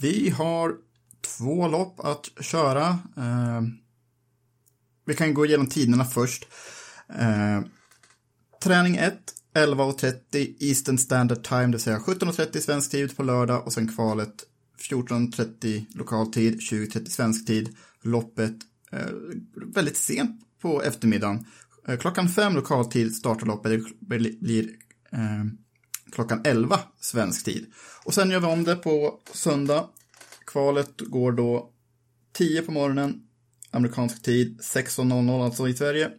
[0.00, 0.72] Vi har
[1.38, 2.88] två lopp att köra.
[3.16, 3.62] Eh,
[5.06, 6.48] vi kan gå igenom tiderna först.
[7.18, 7.60] Eh,
[8.62, 9.14] träning 1,
[9.54, 14.34] 11.30 Eastern Standard Time, det vill säga 17.30 svensk tid på lördag och sen kvalet
[14.90, 17.76] 14.30 lokal tid, 20.30 svensk tid.
[18.02, 18.54] Loppet
[18.92, 19.06] Eh,
[19.74, 21.46] väldigt sent på eftermiddagen.
[21.88, 24.68] Eh, klockan fem lokal tid startar loppet, det blir
[25.12, 25.44] eh,
[26.12, 27.72] klockan 11 svensk tid.
[28.04, 29.88] Och sen gör vi om det på söndag.
[30.46, 31.72] Kvalet går då
[32.32, 33.22] 10 på morgonen,
[33.70, 36.10] amerikansk tid, 16.00 alltså i Sverige.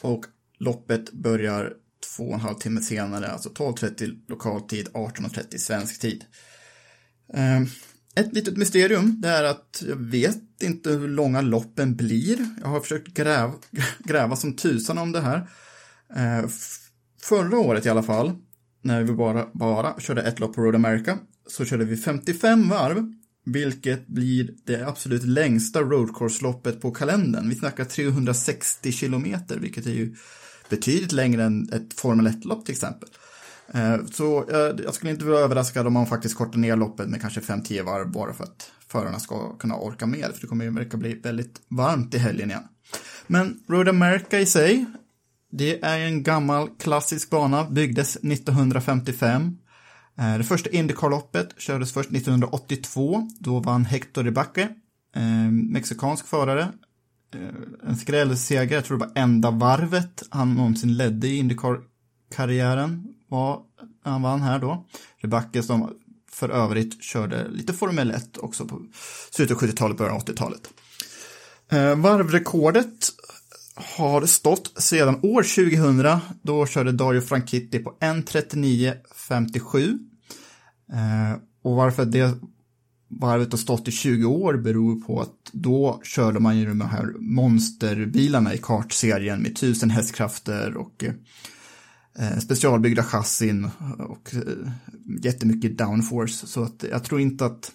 [0.00, 0.24] Och
[0.58, 1.72] loppet börjar
[2.16, 6.24] två och en halv timme senare, alltså 12.30 lokal tid, 18.30 svensk tid.
[7.34, 7.60] Eh,
[8.20, 12.48] ett litet mysterium, det är att jag vet inte hur långa loppen blir.
[12.60, 13.52] Jag har försökt gräva,
[13.98, 15.48] gräva som tusan om det här.
[16.16, 16.48] Eh,
[17.22, 18.32] förra året i alla fall,
[18.82, 23.12] när vi bara, bara körde ett lopp på Road America, så körde vi 55 varv,
[23.44, 27.48] vilket blir det absolut längsta roadcourse-loppet på kalendern.
[27.48, 30.16] Vi snackar 360 kilometer, vilket är ju
[30.68, 33.08] betydligt längre än ett Formel 1-lopp till exempel.
[33.74, 37.20] Eh, så eh, jag skulle inte vara överraskad om man faktiskt kortar ner loppet med
[37.20, 40.70] kanske 5-10 varv bara för att förarna ska kunna orka med, för det kommer ju
[40.70, 42.62] verka bli väldigt varmt i helgen igen.
[43.26, 44.86] Men Road America i sig,
[45.52, 49.58] det är en gammal klassisk bana, byggdes 1955.
[50.18, 53.28] Eh, det första Indycar-loppet kördes först 1982.
[53.38, 54.68] Då vann Hector Ribacke,
[55.50, 56.68] mexikansk förare.
[57.86, 63.15] En skrällseger, jag tror det var enda varvet han någonsin ledde i Indycar-karriären.
[63.28, 63.60] Var,
[64.02, 64.86] han vann här då.
[65.18, 65.90] Rebacke som
[66.30, 68.82] för övrigt körde lite Formel 1 också på
[69.30, 70.70] slutet av 70-talet, början av 80-talet.
[71.70, 73.08] Eh, varvrekordet
[73.74, 76.18] har stått sedan år 2000.
[76.42, 79.98] Då körde Dario Franchitti på 1.39.57.
[80.92, 82.38] Eh, och varför det
[83.08, 87.14] varvet har stått i 20 år beror på att då körde man ju de här
[87.18, 91.12] monsterbilarna i kartserien med tusen hästkrafter och eh,
[92.18, 94.40] Eh, specialbyggda chassin och eh,
[95.22, 96.46] jättemycket downforce.
[96.46, 97.72] Så att jag tror inte att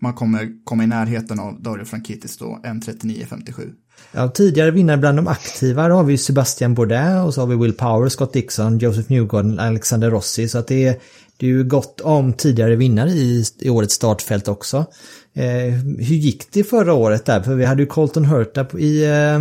[0.00, 3.70] man kommer komma i närheten av Dario Frankitis då, M3957.
[4.12, 7.56] Ja, tidigare vinnare bland de aktiva, då har vi Sebastian Bourdais och så har vi
[7.56, 10.48] Will Power, Scott Dixon, Joseph Newgarden, Alexander Rossi.
[10.48, 10.96] Så att det är,
[11.36, 14.86] det är ju gott om tidigare vinnare i, i årets startfält också.
[15.34, 17.42] Eh, hur gick det förra året där?
[17.42, 19.38] För vi hade ju Colton Hurta i, eh,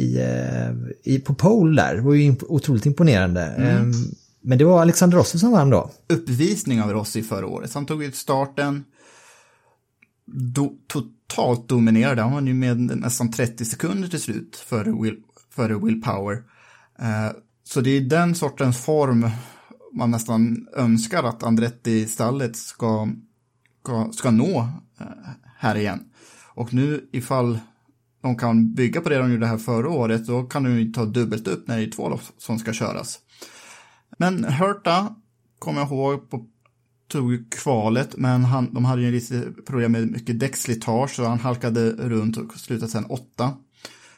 [0.00, 1.94] i, eh, i, på pole där.
[1.94, 3.42] Det var ju otroligt imponerande.
[3.42, 3.92] Mm.
[4.40, 5.90] men det var Alexander Rossi som vann då.
[6.08, 7.74] Uppvisning av Rossi förra året.
[7.74, 8.84] Han tog ut starten
[10.32, 12.22] do, totalt dominerade.
[12.22, 15.16] Han var ju med nästan 30 sekunder till slut före Will,
[15.50, 16.42] före Will Power.
[16.98, 17.30] Eh,
[17.64, 19.30] så det är den sortens form
[19.92, 23.08] man nästan önskar att Andretti-stallet ska,
[23.82, 24.68] ska, ska nå
[25.00, 25.06] eh,
[25.56, 26.04] här igen.
[26.54, 27.58] Och nu ifall
[28.22, 31.04] de kan bygga på det de gjorde här förra året, då kan de ju ta
[31.04, 33.18] dubbelt upp när det är två lopp som ska köras.
[34.18, 35.14] Men Hurta
[35.58, 36.46] kommer jag ihåg på
[37.08, 41.90] tog kvalet, men han, de hade ju lite problem med mycket däckslitage, så han halkade
[41.92, 43.54] runt och slutade sen åtta.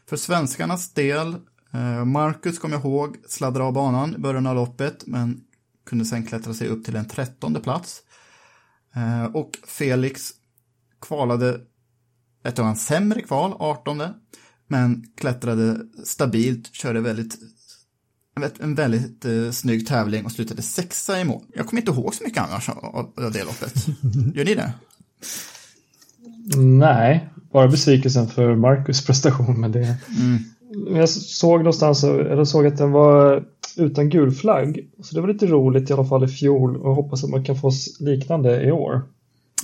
[0.06, 1.36] För svenskarnas del,
[1.72, 5.40] eh, Marcus kommer jag ihåg, sladdrade av banan i början av loppet, men
[5.86, 8.02] kunde sen klättra sig upp till en trettonde plats.
[8.94, 10.30] Eh, och Felix
[11.00, 11.60] kvalade
[12.44, 14.02] ett av hans sämre kval, 18,
[14.68, 17.38] men klättrade stabilt, körde väldigt
[18.60, 21.42] en väldigt eh, snygg tävling och slutade sexa i mål.
[21.54, 23.86] Jag kommer inte ihåg så mycket annars av, av det loppet.
[24.34, 24.72] Gör ni det?
[26.56, 29.60] Nej, bara besvikelsen för Marcus prestation.
[29.60, 29.96] Men det...
[30.18, 30.38] Mm.
[30.96, 33.44] Jag såg någonstans, eller såg att den var
[33.76, 34.90] utan gul flagg.
[35.02, 37.56] Så det var lite roligt i alla fall i fjol och hoppas att man kan
[37.56, 37.70] få
[38.00, 39.02] liknande i år.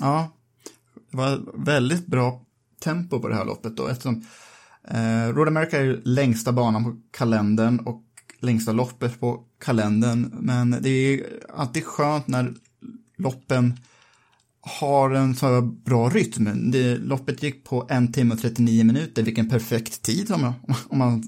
[0.01, 0.29] Ja,
[1.11, 2.41] det var väldigt bra
[2.81, 4.24] tempo på det här loppet då eftersom
[4.89, 8.03] eh, Road America är längsta banan på kalendern och
[8.41, 10.31] längsta loppet på kalendern.
[10.41, 12.55] Men det är alltid skönt när
[13.16, 13.74] loppen
[14.61, 16.70] har en så här bra rytm.
[16.70, 20.53] Det, loppet gick på en timme och 39 minuter, vilken perfekt tid om, jag,
[20.89, 21.22] om man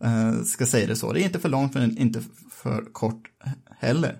[0.00, 1.12] eh, ska säga det så.
[1.12, 3.22] Det är inte för långt men inte för kort
[3.78, 4.16] heller.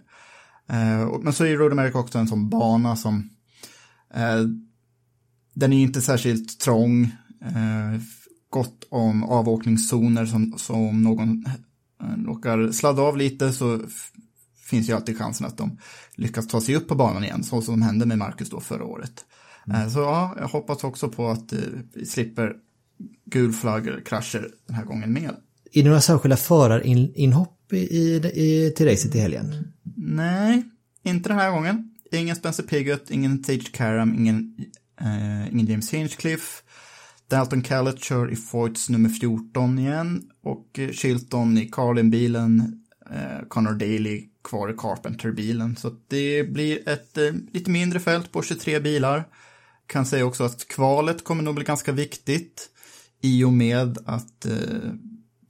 [0.68, 3.30] Eh, men så är Road America också en sån bana som
[4.14, 4.40] eh,
[5.56, 7.02] den är inte särskilt trång,
[7.42, 8.00] eh,
[8.50, 11.44] gott om avåkningszoner som, som någon
[12.02, 13.80] Eh, råkar sladda av lite så
[14.70, 15.78] finns ju alltid chansen att de
[16.14, 19.24] lyckas ta sig upp på banan igen, så som hände med Marcus då förra året.
[19.66, 19.90] Mm.
[19.90, 21.58] Så ja, jag hoppas också på att eh,
[21.94, 22.52] vi slipper
[23.24, 25.36] gul flagg eller krascher den här gången med.
[25.72, 29.72] Är det några särskilda förarinhopp i, i, till racet i helgen?
[29.96, 30.64] Nej,
[31.02, 31.90] inte den här gången.
[32.12, 34.56] Ingen Spencer Pigott, ingen Tage Karam, ingen,
[35.00, 36.62] eh, ingen James Hinchcliffe.
[37.28, 42.80] Dalton Callett kör i Foyts nummer 14 igen och eh, Chilton i Carlin-bilen,
[43.10, 45.76] eh, Connor Daly kvar i Carpenter-bilen.
[45.76, 49.24] Så det blir ett eh, lite mindre fält på 23 bilar.
[49.86, 52.70] Kan säga också att kvalet kommer nog bli ganska viktigt
[53.22, 54.90] i och med att eh,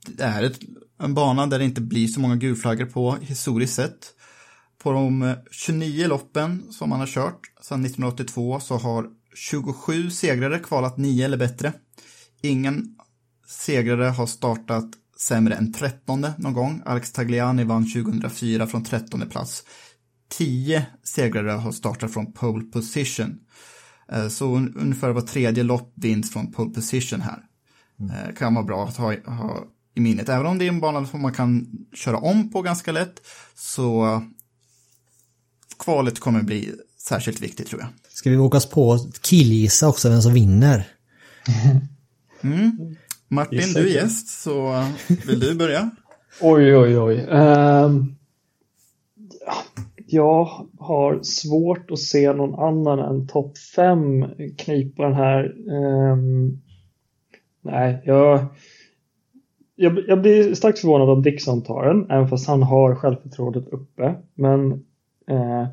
[0.07, 0.59] det är ett,
[0.99, 4.13] en bana där det inte blir så många gulflaggor på historiskt sett.
[4.83, 9.07] På de eh, 29 loppen som man har kört sedan 1982 så har
[9.37, 11.73] 27 segrare kvalat 9 eller bättre.
[12.41, 12.95] Ingen
[13.47, 14.85] segrare har startat
[15.19, 16.81] sämre än 13 någon gång.
[16.85, 19.63] Alex Tagliani vann 2004 från 13 plats.
[20.29, 23.39] 10 segrare har startat från pole position.
[24.11, 27.43] Eh, så ungefär var tredje lopp vinst från pole position här.
[27.99, 28.35] Mm.
[28.35, 29.63] Kan vara bra att ha, ha
[29.95, 30.29] i minnet.
[30.29, 33.21] Även om det är en bana som man kan köra om på ganska lätt
[33.55, 34.21] så
[35.79, 37.89] kvalet kommer bli särskilt viktigt tror jag.
[38.17, 40.87] Ska vi våga oss på killgissa också vem som vinner?
[42.43, 42.95] Mm.
[43.27, 44.83] Martin, du är gäst, så
[45.27, 45.89] vill du börja?
[46.41, 47.25] oj, oj, oj.
[47.29, 48.15] Um,
[50.05, 54.25] jag har svårt att se någon annan än topp fem
[54.57, 55.55] knipa den här.
[56.11, 56.61] Um,
[57.61, 58.45] nej, jag,
[59.75, 64.15] jag, jag, blir starkt förvånad om Dixon tar den, även fast han har självförtroendet uppe.
[64.35, 64.71] Men
[65.31, 65.67] uh,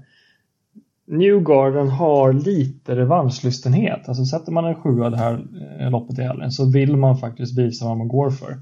[1.06, 4.08] Newgarden har lite revanschlystenhet.
[4.08, 5.46] Alltså sätter man en sjua det här
[5.80, 8.52] eh, loppet i helgen så vill man faktiskt visa vad man går för.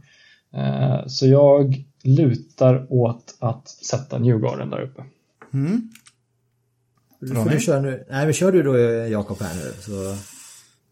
[0.54, 5.04] Eh, så jag lutar åt att sätta Newgarden där uppe.
[5.52, 5.90] Mm.
[7.20, 8.04] Du köra nu.
[8.10, 8.78] Nej, men kör du då
[9.08, 9.72] Jakob här nu.
[9.80, 10.16] Så...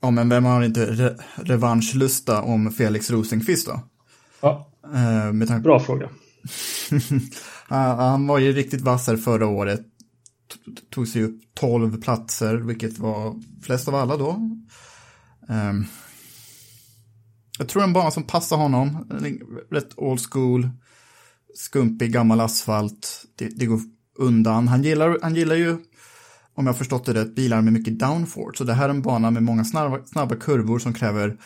[0.01, 3.80] Ja, men vem har inte re revanschlusta om Felix Rosenqvist då?
[4.42, 6.09] Ja, eh, bra fråga.
[7.68, 9.80] han var ju riktigt vass här förra året
[10.90, 14.30] tog sig upp 12 platser, vilket var flest av alla då.
[15.48, 15.86] Um,
[17.59, 19.09] jag tror en bana som passar honom,
[19.70, 20.70] rätt old school,
[21.55, 23.80] skumpig gammal asfalt, det, det går
[24.18, 24.68] undan.
[24.68, 25.78] Han gillar, han gillar ju,
[26.55, 28.59] om jag förstått det rätt, bilar med mycket downforce.
[28.59, 31.36] Så det här är en bana med många snabba, snabba kurvor som kräver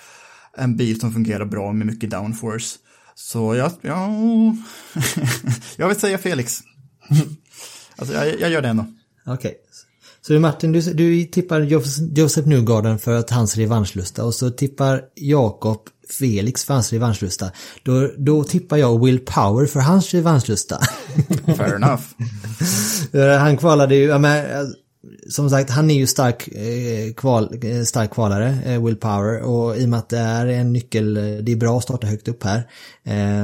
[0.56, 2.78] en bil som fungerar bra med mycket downforce.
[3.14, 4.08] Så jag, ja,
[5.76, 6.62] jag vill säga Felix.
[7.96, 8.86] Alltså jag, jag gör det ändå.
[9.26, 9.54] Okej.
[10.26, 15.02] Så Martin, du, du tippar Jos- Joseph Newgarden för att hans revanschlusta och så tippar
[15.14, 15.80] Jakob
[16.18, 17.50] Felix för hans revanschlusta.
[17.82, 20.80] Då, då tippar jag Will Power för hans revanschlusta.
[21.56, 22.02] Fair enough.
[23.40, 24.44] Han kvalade ju, ja, men,
[25.30, 29.76] som sagt, han är ju stark, eh, kval, eh, stark kvalare, eh, Will Power, och
[29.76, 32.44] i och med att det är en nyckel, det är bra att starta högt upp
[32.44, 32.68] här.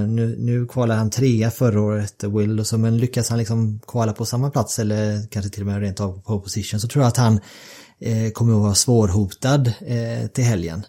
[0.07, 4.13] Nu, nu kvalar han trea förra året, Will, och så, men lyckas han liksom kvala
[4.13, 7.09] på samma plats eller kanske till och med rent av på position så tror jag
[7.09, 7.41] att han
[8.33, 9.73] kommer att vara svårhotad
[10.33, 10.83] till helgen.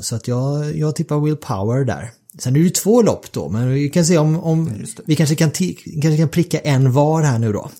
[0.00, 2.10] Så att jag, jag tippar Will Power där.
[2.38, 5.34] Sen är det ju två lopp då, men vi kan se om, om vi kanske
[5.34, 7.70] kan, kanske kan pricka en var här nu då.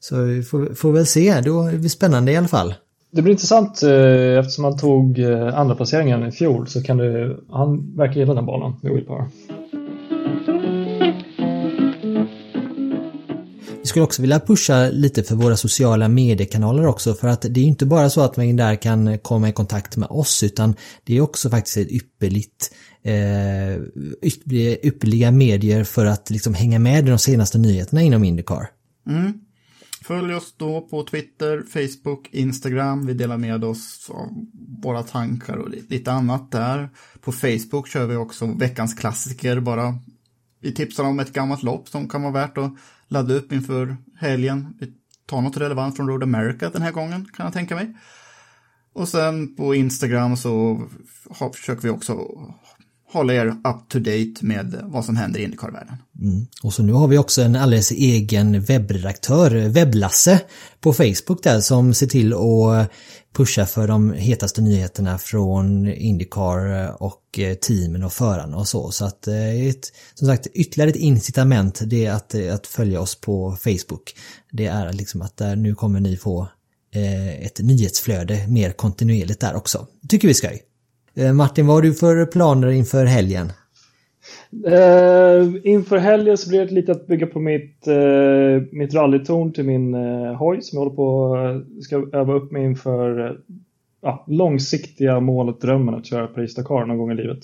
[0.00, 2.74] Så vi får, får väl se, då är det spännande i alla fall.
[3.12, 7.40] Det blir intressant eh, eftersom han tog eh, andra placeringen i fjol så kan du,
[7.50, 9.28] han verkar gilla den banan med Willpower.
[13.80, 17.64] Vi skulle också vilja pusha lite för våra sociala mediekanaler också för att det är
[17.64, 20.74] inte bara så att man där kan komma i kontakt med oss utan
[21.04, 22.72] det är också faktiskt ett ypperligt
[23.02, 23.74] eh,
[24.22, 28.68] ypperliga, ypperliga medier för att liksom hänga med i de senaste nyheterna inom Indycar.
[29.08, 29.32] Mm.
[30.10, 33.06] Följ oss då på Twitter, Facebook, Instagram.
[33.06, 34.28] Vi delar med oss av
[34.82, 36.88] våra tankar och lite annat där.
[37.20, 39.60] På Facebook kör vi också veckans klassiker.
[39.60, 39.98] Bara
[40.60, 42.72] vi tipsar om ett gammalt lopp som kan vara värt att
[43.08, 44.76] ladda upp inför helgen.
[44.80, 44.92] Vi
[45.26, 47.94] tar något relevant från Road America den här gången kan jag tänka mig.
[48.92, 50.82] Och sen på Instagram så
[51.30, 52.26] har, försöker vi också
[53.12, 55.96] hålla er up to date med vad som händer i Indycar-världen.
[56.20, 56.46] Mm.
[56.62, 60.40] Och så nu har vi också en alldeles egen webbredaktör, Webblasse,
[60.80, 62.90] på Facebook där som ser till att
[63.36, 68.90] pusha för de hetaste nyheterna från Indycar och eh, teamen och förarna och så.
[68.90, 73.00] Så att eh, ett, som sagt ytterligare ett incitament det är att, eh, att följa
[73.00, 74.14] oss på Facebook.
[74.52, 76.48] Det är liksom att där nu kommer ni få
[77.40, 79.86] ett nyhetsflöde mer kontinuerligt där också.
[80.08, 80.48] Tycker vi ska.
[81.20, 83.52] Eh, Martin, vad har du för planer inför helgen?
[84.66, 89.64] Uh, inför helgen så blir det lite att bygga på mitt, uh, mitt rallytorn till
[89.64, 93.36] min uh, hoj som jag håller på uh, ska öva upp mig inför uh,
[94.02, 97.38] ja, långsiktiga målet, drömmen att köra Paris-Dakar någon gång i livet.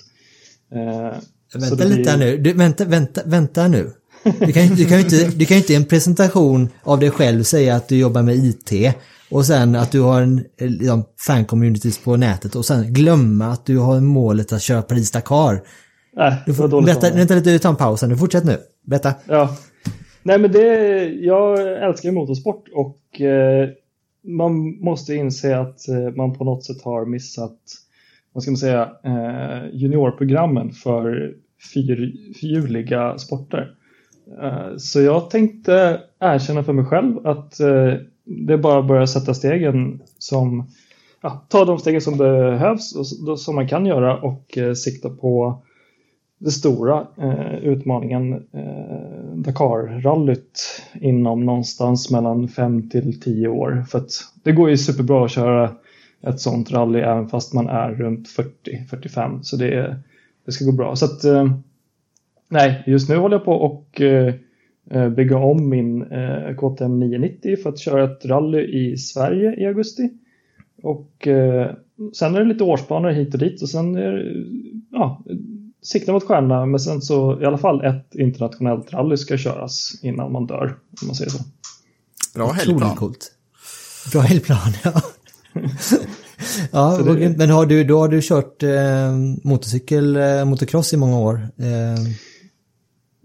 [1.55, 3.91] Vänta lite här nu, du, vänta, vänta, vänta nu.
[4.22, 7.11] Du kan, du, kan ju inte, du kan ju inte i en presentation av dig
[7.11, 8.72] själv säga att du jobbar med IT
[9.31, 13.79] och sen att du har en liksom, fan-communities på nätet och sen glömma att du
[13.79, 15.62] har målet att köra Paris-Dakar.
[16.16, 18.16] Nej, Du får, dåligt berätta, vänta lite, tar en paus här nu.
[18.16, 18.59] Fortsätt nu.
[18.83, 19.14] Berätta.
[19.29, 19.57] Ja.
[20.22, 23.68] Nej men det, jag älskar motorsport och eh,
[24.24, 27.59] man måste inse att eh, man på något sätt har missat,
[28.33, 31.35] vad ska man säga, eh, juniorprogrammen för
[31.74, 33.70] fyr, fyrhjuliga sporter.
[34.43, 39.07] Eh, så jag tänkte erkänna för mig själv att eh, det är bara att börja
[39.07, 40.66] sätta stegen som,
[41.22, 42.95] ja, ta de stegen som behövs
[43.28, 45.62] och som man kan göra och eh, sikta på
[46.39, 53.84] den stora eh, utmaningen eh, Dakar-rallyt inom någonstans mellan 5 till 10 år.
[53.89, 54.11] För att
[54.43, 55.70] det går ju superbra att köra
[56.22, 59.43] ett sånt rally även fast man är runt 40-45.
[59.43, 59.97] Så det, är-
[60.47, 60.97] det ska gå bra.
[60.97, 61.51] Så att, eh,
[62.49, 64.35] nej, just nu håller jag på och eh,
[64.91, 68.59] eh, bygga om min eh, KTM 990 för att köra ett rally
[68.93, 70.11] i Sverige i augusti.
[70.83, 71.71] Och eh,
[72.13, 74.45] sen är det lite årsplaner hit och dit och sen är det,
[74.91, 75.25] ja,
[75.83, 80.33] sikta mot stjärnorna men sen så i alla fall ett internationellt rally ska köras innan
[80.33, 81.39] man dör, om man säger så.
[82.35, 82.97] Bra helgplan.
[82.97, 83.33] coolt.
[84.13, 84.93] Bra helgplan, ja.
[86.73, 89.13] ja, det- men har du, då har du kört eh,
[89.45, 91.35] motorcykel, eh, motocross i många år.
[91.59, 92.03] Eh,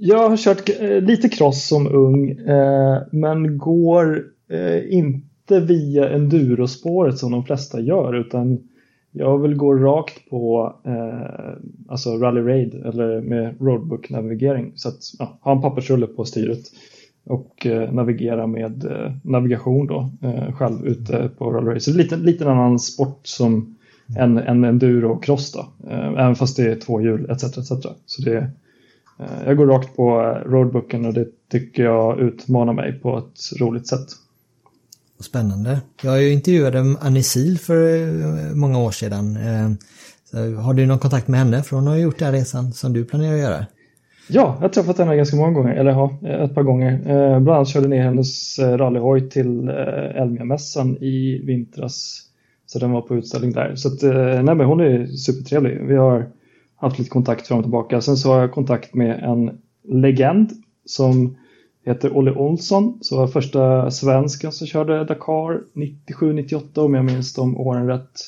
[0.04, 7.18] jag har kört eh, lite cross som ung eh, men går eh, inte via endurospåret
[7.18, 8.60] som de flesta gör utan
[9.12, 15.00] jag vill gå rakt på eh, alltså rally raid eller med roadbook navigering så att
[15.20, 16.64] ja, ha en pappersrulle på styret
[17.26, 20.10] och eh, navigera med eh, navigation då
[20.54, 21.84] själv ute på rally raid.
[21.84, 23.76] Så lite, lite en annan sport som
[24.18, 27.44] en, en enduro cross då även fast det är två hjul etc.
[27.44, 27.72] etc.
[28.06, 28.52] Så det
[29.46, 33.88] jag går rakt på eh, roadbooken och det tycker jag utmanar mig på ett roligt
[33.88, 34.08] sätt.
[35.20, 35.82] Spännande.
[36.02, 39.38] Jag intervjuade Annie Sil för eh, många år sedan.
[39.38, 39.72] Eh,
[40.26, 41.64] så har du någon kontakt med henne?
[41.64, 43.66] För hon har gjort den resan som du planerar att göra.
[44.28, 46.94] Ja, jag har träffat henne ganska många gånger, eller ja, ett par gånger.
[46.94, 49.70] Eh, bland annat körde ner hennes rallyhoj till
[50.16, 52.22] Elmia-mässan i vintras.
[52.66, 53.76] Så den var på utställning där.
[53.76, 54.02] Så att,
[54.46, 55.88] nej men hon är supertrevlig.
[55.88, 56.28] Vi har
[56.82, 58.02] haft lite kontakt fram och tillbaka.
[58.02, 60.52] Sen så har jag kontakt med en legend
[60.86, 61.38] som
[61.86, 67.58] heter Olle Olsson, så var första svensken som körde Dakar 97-98 om jag minns de
[67.58, 68.20] åren rätt.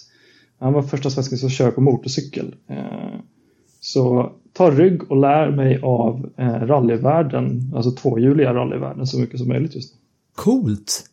[0.60, 2.56] Han var första svensken som körde på motorcykel.
[2.68, 3.20] Eh,
[3.80, 9.48] så ta rygg och lär mig av eh, rallyvärlden, alltså tvåhjuliga rallyvärlden så mycket som
[9.48, 10.00] möjligt just nu.
[10.36, 11.13] Coolt!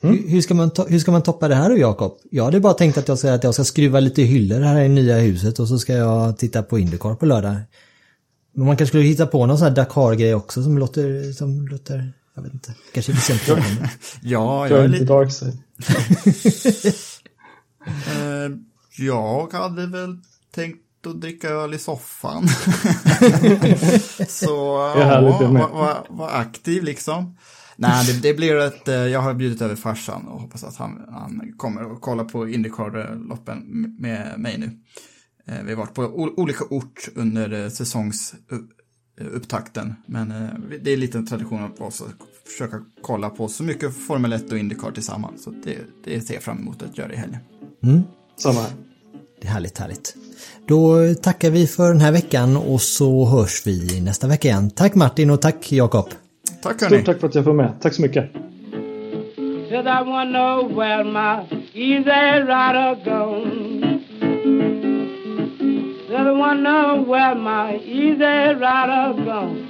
[0.00, 0.28] Mm.
[0.28, 2.18] Hur, ska man hur ska man toppa det här då Jakob?
[2.30, 4.88] Jag hade bara tänkt att jag, ska, att jag ska skruva lite hyllor här i
[4.88, 7.56] nya huset och så ska jag titta på Indycar på lördag.
[8.52, 12.12] Men man kanske skulle hitta på någon sån här Dakar-grej också som låter, som låter,
[12.34, 13.42] jag vet inte, kanske lite sent
[14.22, 15.04] Ja, jag är lite...
[15.04, 15.58] Dark side.
[17.86, 18.56] uh,
[18.98, 20.16] jag hade väl
[20.54, 22.48] tänkt att dricka öl i soffan.
[24.28, 24.46] Så
[24.96, 27.36] ja, var, var, var, aktiv liksom.
[27.80, 31.04] Nej, det, det, blir ett, eh, jag har bjudit över farsan och hoppas att han,
[31.10, 33.58] han kommer och kollar på Indycar-loppen
[33.98, 34.70] med mig nu.
[35.46, 36.02] Eh, vi har varit på
[36.36, 39.94] olika ort under eh, säsongsupptakten.
[40.06, 40.28] Men
[40.82, 42.14] det är lite en tradition att oss att
[42.50, 45.42] försöka kolla på så mycket Formel 1 och Indycar tillsammans.
[45.42, 47.40] Så det, det ser jag fram emot att göra i helgen.
[47.82, 48.02] Mm.
[48.36, 48.72] Samma här.
[49.40, 50.16] Det är härligt, härligt.
[50.66, 54.70] Då tackar vi för den här veckan och så hörs vi nästa vecka igen.
[54.70, 56.08] Tack Martin och tack Jakob.
[56.62, 56.96] Tack hörni.
[56.96, 57.80] Stort tack för att jag får med.
[57.80, 58.30] Tack så mycket.
[59.68, 61.44] Said I wonder where my
[61.74, 62.10] easy
[68.54, 69.66] rider gone.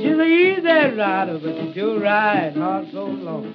[0.00, 3.54] She's an easy rider, but she do ride hard so long.